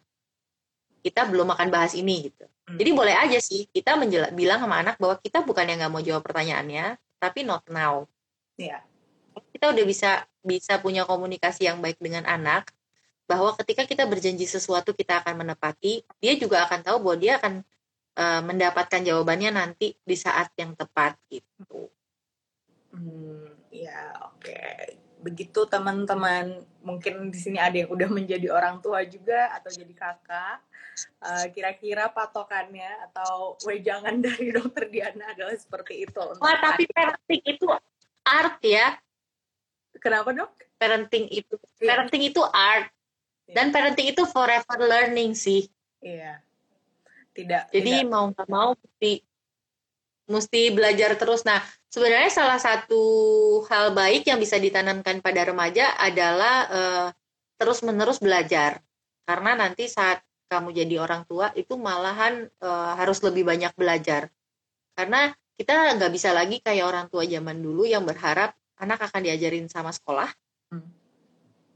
[1.01, 2.45] kita belum akan bahas ini gitu.
[2.45, 2.78] Hmm.
[2.78, 3.97] Jadi boleh aja sih kita
[4.32, 8.05] bilang sama anak bahwa kita bukan yang nggak mau jawab pertanyaannya, tapi not now.
[8.55, 8.80] Iya.
[8.80, 9.41] Yeah.
[9.51, 10.11] Kita udah bisa
[10.41, 12.69] bisa punya komunikasi yang baik dengan anak
[13.26, 17.53] bahwa ketika kita berjanji sesuatu kita akan menepati, dia juga akan tahu bahwa dia akan
[18.17, 21.89] uh, mendapatkan jawabannya nanti di saat yang tepat gitu.
[22.91, 24.43] Hmm, ya oke.
[24.43, 24.99] Okay.
[25.21, 30.57] begitu teman-teman mungkin di sini ada yang udah menjadi orang tua juga atau jadi kakak
[31.21, 37.69] uh, kira-kira patokannya atau wejangan dari dokter Diana adalah seperti itu Wah tapi parenting itu
[38.25, 38.97] art ya
[40.01, 41.93] kenapa dok parenting itu yeah.
[41.93, 42.89] parenting itu art
[43.45, 43.55] yeah.
[43.61, 45.69] dan parenting itu forever learning sih
[46.01, 46.41] iya
[47.37, 48.09] tidak jadi tidak.
[48.09, 49.21] mau nggak mau mesti
[50.32, 51.59] mesti belajar terus nah
[51.91, 53.03] sebenarnya salah satu
[53.67, 57.07] hal baik yang bisa ditanamkan pada remaja adalah uh,
[57.59, 58.79] terus-menerus belajar.
[59.27, 64.32] Karena nanti saat kamu jadi orang tua itu malahan uh, harus lebih banyak belajar.
[64.95, 65.29] Karena
[65.59, 69.93] kita nggak bisa lagi kayak orang tua zaman dulu yang berharap anak akan diajarin sama
[69.93, 70.25] sekolah,
[70.73, 70.89] hmm.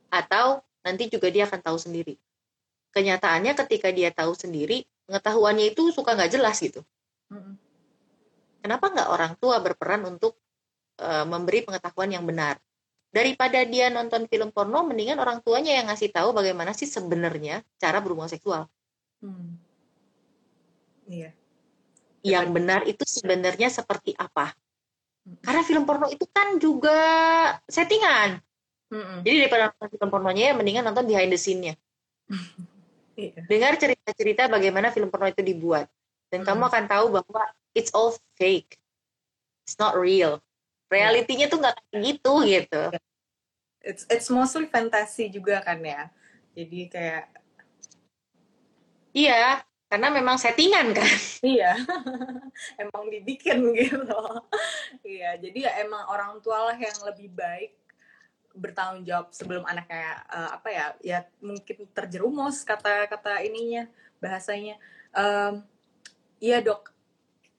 [0.10, 2.18] atau nanti juga dia akan tahu sendiri.
[2.89, 6.82] Kenyataannya ketika dia tahu sendiri, pengetahuannya itu suka nggak jelas gitu.
[7.30, 7.62] Hmm
[8.66, 10.41] Kenapa nggak orang tua berperan untuk
[10.97, 12.57] uh, memberi pengetahuan yang benar?
[13.13, 18.01] Daripada dia nonton film porno, mendingan orang tuanya yang ngasih tahu bagaimana sih sebenarnya cara
[18.01, 18.66] berhubungan seksual.
[19.22, 19.61] Hmm.
[21.05, 21.30] Iya.
[22.26, 24.57] Yang benar itu sebenarnya seperti apa?
[25.30, 25.38] Hmm.
[25.45, 26.97] Karena film porno itu kan juga
[27.70, 28.41] settingan.
[28.89, 29.22] Hmm.
[29.22, 31.78] Jadi daripada nonton film pornonya, ya mendingan nonton behind the scene-nya.
[33.13, 33.45] iya.
[33.45, 35.86] Dengar cerita-cerita bagaimana film porno itu dibuat.
[36.34, 36.49] Dan hmm.
[36.49, 37.45] kamu akan tahu bahwa
[37.76, 38.80] it's all fake.
[39.68, 40.40] It's not real.
[40.88, 42.84] Realitinya tuh nggak kayak gitu gitu.
[43.84, 46.10] It's it's mostly fantasi juga kan ya.
[46.56, 47.28] Jadi kayak
[49.12, 49.62] iya
[49.92, 51.18] karena memang settingan kan.
[51.44, 51.76] Iya.
[52.82, 54.22] Emang dibikin gitu.
[55.04, 57.76] Iya jadi ya emang orang tua lah yang lebih baik
[58.56, 63.92] bertanggung jawab sebelum anaknya uh, apa ya ya mungkin terjerumus kata kata ininya
[64.24, 64.80] bahasanya.
[65.12, 65.68] Um,
[66.40, 66.95] iya dok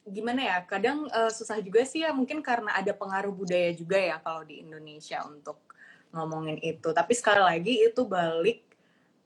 [0.06, 4.22] gimana ya kadang uh, susah juga sih ya mungkin karena ada pengaruh budaya juga ya
[4.22, 5.58] kalau di Indonesia untuk
[6.14, 6.94] ngomongin itu.
[6.94, 8.62] Tapi sekali lagi itu balik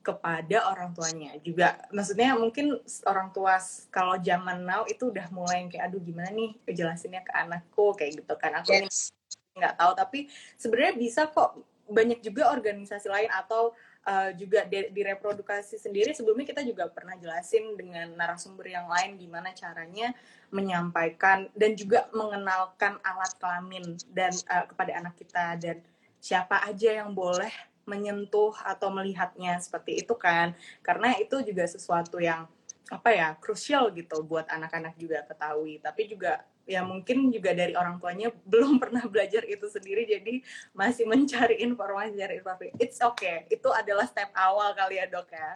[0.01, 1.77] kepada orang tuanya juga.
[1.93, 3.61] Maksudnya mungkin orang tua
[3.93, 8.17] kalau zaman now itu udah mulai yang kayak aduh gimana nih jelasinnya ke anakku kayak
[8.17, 8.57] gitu kan.
[8.65, 9.13] Aku yes.
[9.53, 10.19] nggak tahu tapi
[10.57, 16.13] sebenarnya bisa kok banyak juga organisasi lain atau uh, juga di, di reprodukasi sendiri.
[16.13, 20.13] Sebelumnya kita juga pernah jelasin dengan narasumber yang lain gimana caranya
[20.51, 25.45] menyampaikan dan juga mengenalkan alat kelamin dan uh, kepada anak kita.
[25.57, 25.77] Dan
[26.21, 27.51] siapa aja yang boleh
[27.85, 30.53] menyentuh atau melihatnya seperti itu kan.
[30.85, 32.45] Karena itu juga sesuatu yang
[32.91, 35.79] apa ya krusial gitu buat anak-anak juga ketahui.
[35.81, 40.39] Tapi juga ya mungkin juga dari orang tuanya belum pernah belajar itu sendiri jadi
[40.71, 45.51] masih mencari informasi dari informasi it's okay itu adalah step awal kali ya dok ya.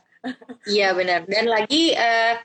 [0.65, 1.23] Iya benar.
[1.29, 2.35] Dan lagi uh,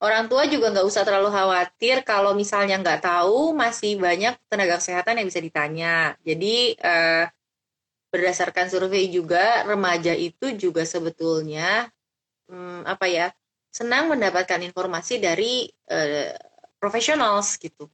[0.00, 5.20] orang tua juga nggak usah terlalu khawatir kalau misalnya nggak tahu masih banyak tenaga kesehatan
[5.20, 6.14] yang bisa ditanya.
[6.24, 7.24] Jadi uh,
[8.10, 11.86] berdasarkan survei juga remaja itu juga sebetulnya
[12.50, 13.26] hmm, apa ya
[13.70, 16.34] senang mendapatkan informasi dari uh,
[16.80, 17.86] profesionals gitu.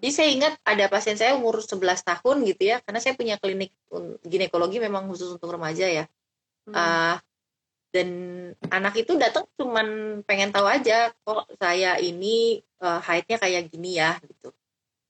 [0.00, 3.74] Jadi saya ingat ada pasien saya umur 11 tahun gitu ya, karena saya punya klinik
[4.24, 6.04] ginekologi memang khusus untuk remaja ya.
[6.64, 6.72] Hmm.
[6.72, 7.16] Uh,
[7.92, 8.08] dan
[8.72, 14.16] anak itu datang cuman pengen tahu aja kok saya ini uh, haidnya kayak gini ya
[14.24, 14.54] gitu.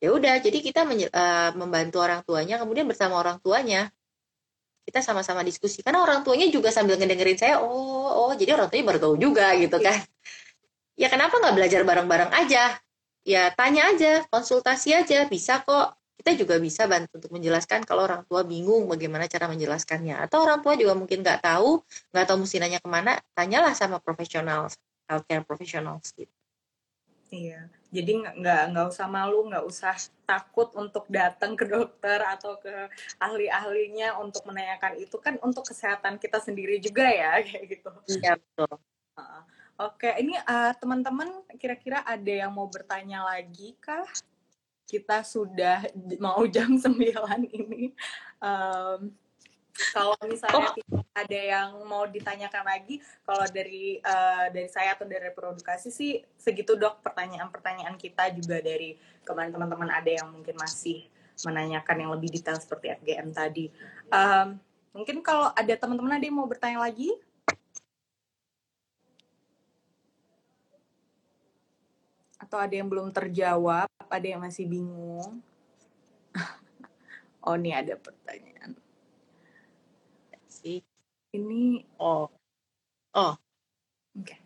[0.02, 3.88] Ya udah, jadi kita uh, membantu orang tuanya, kemudian bersama orang tuanya
[4.84, 8.84] kita sama-sama diskusi karena orang tuanya juga sambil ngedengerin saya oh oh jadi orang tuanya
[8.84, 10.04] baru tahu juga gitu kan
[10.94, 12.78] ya kenapa nggak belajar bareng-bareng aja?
[13.24, 15.96] Ya tanya aja konsultasi aja bisa kok.
[16.14, 20.16] Kita juga bisa bantu untuk menjelaskan kalau orang tua bingung bagaimana cara menjelaskannya.
[20.24, 21.82] Atau orang tua juga mungkin nggak tahu
[22.14, 24.70] nggak tahu mesti nanya ke mana tanyalah sama profesional
[25.10, 26.30] healthcare professionals gitu.
[27.34, 27.66] Iya.
[27.90, 32.72] Jadi nggak nggak usah malu nggak usah takut untuk datang ke dokter atau ke
[33.18, 35.18] ahli-ahlinya untuk menanyakan itu.
[35.18, 37.90] Kan untuk kesehatan kita sendiri juga ya kayak gitu.
[38.20, 38.78] Iya betul
[39.74, 41.26] Oke, ini uh, teman-teman
[41.58, 44.06] kira-kira ada yang mau bertanya lagi kah?
[44.86, 45.82] Kita sudah
[46.22, 46.94] mau jam 9
[47.50, 47.90] ini.
[48.38, 49.10] Um,
[49.90, 51.02] kalau misalnya oh.
[51.18, 56.78] ada yang mau ditanyakan lagi, kalau dari uh, dari saya atau dari reprodukasi sih segitu
[56.78, 58.94] dok pertanyaan-pertanyaan kita juga dari
[59.26, 61.10] kemarin teman-teman ada yang mungkin masih
[61.42, 63.66] menanyakan yang lebih detail seperti FGM tadi.
[64.14, 64.62] Um,
[64.94, 67.10] mungkin kalau ada teman-teman ada yang mau bertanya lagi,
[72.44, 75.40] atau ada yang belum terjawab, ada yang masih bingung.
[77.48, 78.76] oh, ini ada pertanyaan.
[81.34, 82.30] Ini oh.
[83.16, 83.34] Oh.
[84.14, 84.22] Oke.
[84.22, 84.40] Okay.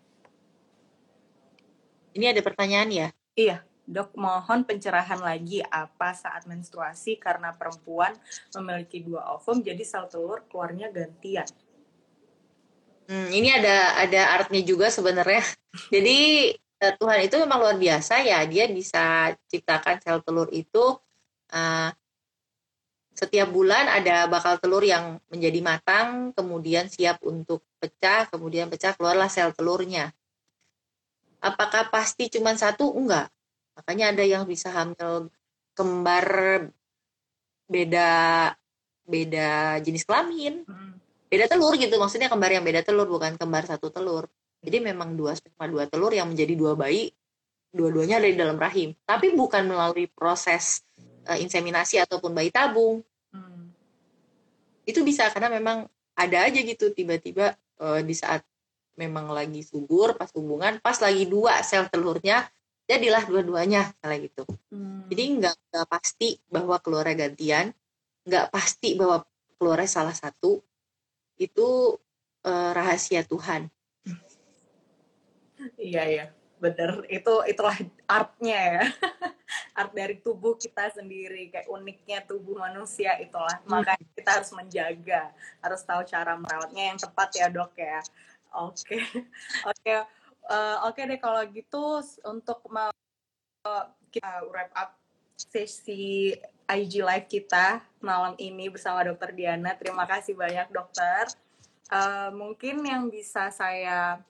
[2.17, 3.09] Ini ada pertanyaan ya?
[3.37, 3.63] Iya.
[3.89, 8.13] Dok, mohon pencerahan lagi apa saat menstruasi karena perempuan
[8.53, 11.49] memiliki dua ovum, jadi sel telur keluarnya gantian.
[13.09, 15.41] Hmm, ini ada ada artnya juga sebenarnya.
[15.89, 20.95] Jadi Tuhan itu memang luar biasa ya, dia bisa ciptakan sel telur itu
[21.51, 21.91] uh,
[23.19, 29.27] setiap bulan ada bakal telur yang menjadi matang, kemudian siap untuk pecah, kemudian pecah keluarlah
[29.27, 30.15] sel telurnya.
[31.43, 32.95] Apakah pasti cuma satu?
[32.95, 33.27] Enggak
[33.79, 35.31] makanya ada yang bisa hamil
[35.79, 36.27] kembar
[37.71, 38.11] beda
[39.07, 40.93] beda jenis kelamin hmm.
[41.31, 44.27] beda telur gitu maksudnya kembar yang beda telur bukan kembar satu telur
[44.63, 47.15] jadi memang dua sperma dua telur yang menjadi dua bayi
[47.73, 48.97] dua-duanya ada di dalam rahim.
[49.05, 50.83] Tapi bukan melalui proses
[51.29, 53.05] uh, inseminasi ataupun bayi tabung.
[53.29, 53.69] Hmm.
[54.89, 55.85] itu bisa karena memang
[56.17, 58.41] ada aja gitu tiba-tiba uh, di saat
[58.97, 62.49] memang lagi subur pas hubungan pas lagi dua sel telurnya
[62.89, 64.49] jadilah dua-duanya kayak gitu.
[64.73, 65.05] Hmm.
[65.13, 67.77] jadi nggak nggak pasti bahwa keluarnya gantian
[68.25, 69.29] nggak pasti bahwa
[69.61, 70.65] keluarnya salah satu.
[71.37, 72.01] Itu
[72.49, 73.69] uh, rahasia Tuhan
[75.79, 76.27] iya iya
[76.59, 77.77] bener itu itulah
[78.11, 78.83] artnya ya
[79.79, 83.71] art dari tubuh kita sendiri kayak uniknya tubuh manusia itulah hmm.
[83.71, 85.31] makanya kita harus menjaga
[85.63, 88.03] harus tahu cara merawatnya yang tepat ya dok ya
[88.59, 89.03] oke okay.
[89.71, 90.03] oke okay.
[90.49, 92.89] Uh, Oke okay deh kalau gitu untuk mau
[94.09, 94.97] kita wrap up
[95.37, 96.33] sesi
[96.65, 99.77] IG live kita malam ini bersama Dokter Diana.
[99.77, 101.29] Terima kasih banyak dokter.
[101.93, 104.25] Uh, mungkin yang bisa saya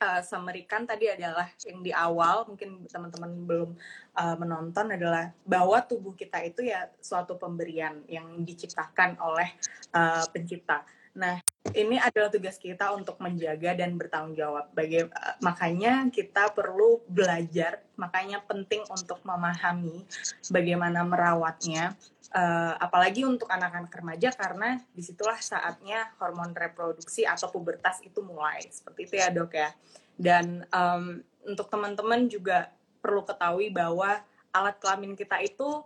[0.00, 3.70] uh, semerikan tadi adalah yang di awal mungkin teman-teman belum
[4.16, 9.48] uh, menonton adalah bahwa tubuh kita itu ya suatu pemberian yang diciptakan oleh
[9.96, 10.84] uh, pencipta.
[11.16, 11.40] Nah,
[11.72, 14.68] ini adalah tugas kita untuk menjaga dan bertanggung jawab.
[14.76, 15.08] Baga
[15.40, 20.04] makanya kita perlu belajar, makanya penting untuk memahami
[20.52, 21.96] bagaimana merawatnya,
[22.36, 28.60] uh, apalagi untuk anak-anak remaja karena di situlah saatnya hormon reproduksi atau pubertas itu mulai.
[28.68, 29.72] Seperti itu ya dok ya.
[30.20, 32.68] Dan um, untuk teman-teman juga
[33.00, 34.20] perlu ketahui bahwa
[34.52, 35.84] alat kelamin kita itu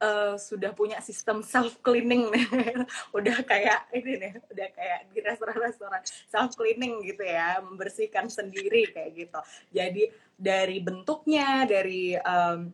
[0.00, 2.46] uh, sudah punya sistem self cleaning nih.
[3.16, 6.02] Udah kayak ini nih udah kayak di restoran-restoran.
[6.28, 9.40] Self cleaning gitu ya membersihkan sendiri kayak gitu.
[9.70, 12.72] Jadi dari bentuknya dari um,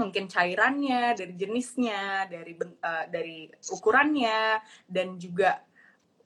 [0.00, 4.58] mungkin cairannya dari jenisnya dari uh, dari ukurannya
[4.88, 5.60] dan juga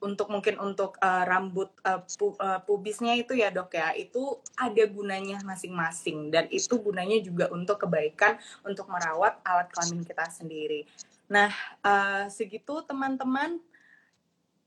[0.01, 4.83] untuk mungkin untuk uh, rambut uh, pu, uh, pubisnya itu ya dok ya itu ada
[4.85, 10.85] gunanya masing-masing dan itu gunanya juga untuk kebaikan untuk merawat alat kelamin kita sendiri.
[11.29, 13.57] Nah uh, segitu teman-teman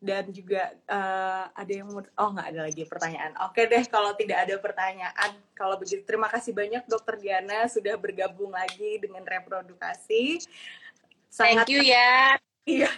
[0.01, 3.37] dan juga uh, ada yang oh nggak ada lagi pertanyaan.
[3.45, 8.57] Oke deh kalau tidak ada pertanyaan kalau begitu terima kasih banyak dokter Diana sudah bergabung
[8.57, 10.41] lagi dengan reprodukasi.
[11.29, 12.35] Sangat, Thank you ya.
[12.69, 12.93] Iya.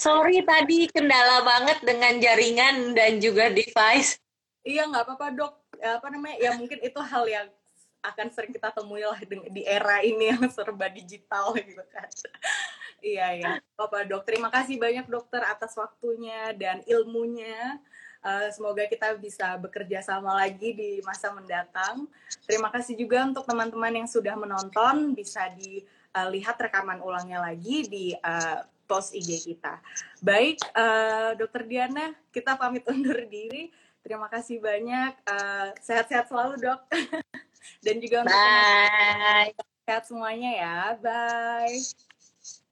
[0.00, 4.16] Sorry tadi kendala banget dengan jaringan dan juga device.
[4.64, 5.52] Iya nggak apa-apa dok.
[5.78, 6.36] Apa namanya?
[6.40, 7.46] Ya mungkin itu hal yang
[8.00, 9.18] akan sering kita temui lah
[9.50, 12.08] di era ini yang serba digital gitu kan.
[13.04, 13.50] iya ya.
[13.76, 17.76] Bapak dok, terima kasih banyak dokter atas waktunya dan ilmunya.
[18.26, 22.10] Uh, semoga kita bisa bekerja sama lagi di masa mendatang.
[22.42, 25.14] Terima kasih juga untuk teman-teman yang sudah menonton.
[25.14, 29.82] Bisa dilihat rekaman ulangnya lagi di uh, post IG kita.
[30.22, 33.74] Baik, uh, Dokter Diana, kita pamit undur diri.
[34.00, 35.12] Terima kasih banyak.
[35.26, 36.80] Uh, sehat-sehat selalu, Dok.
[37.84, 38.38] Dan juga untuk
[39.82, 40.78] sehat semuanya ya.
[41.02, 42.15] Bye.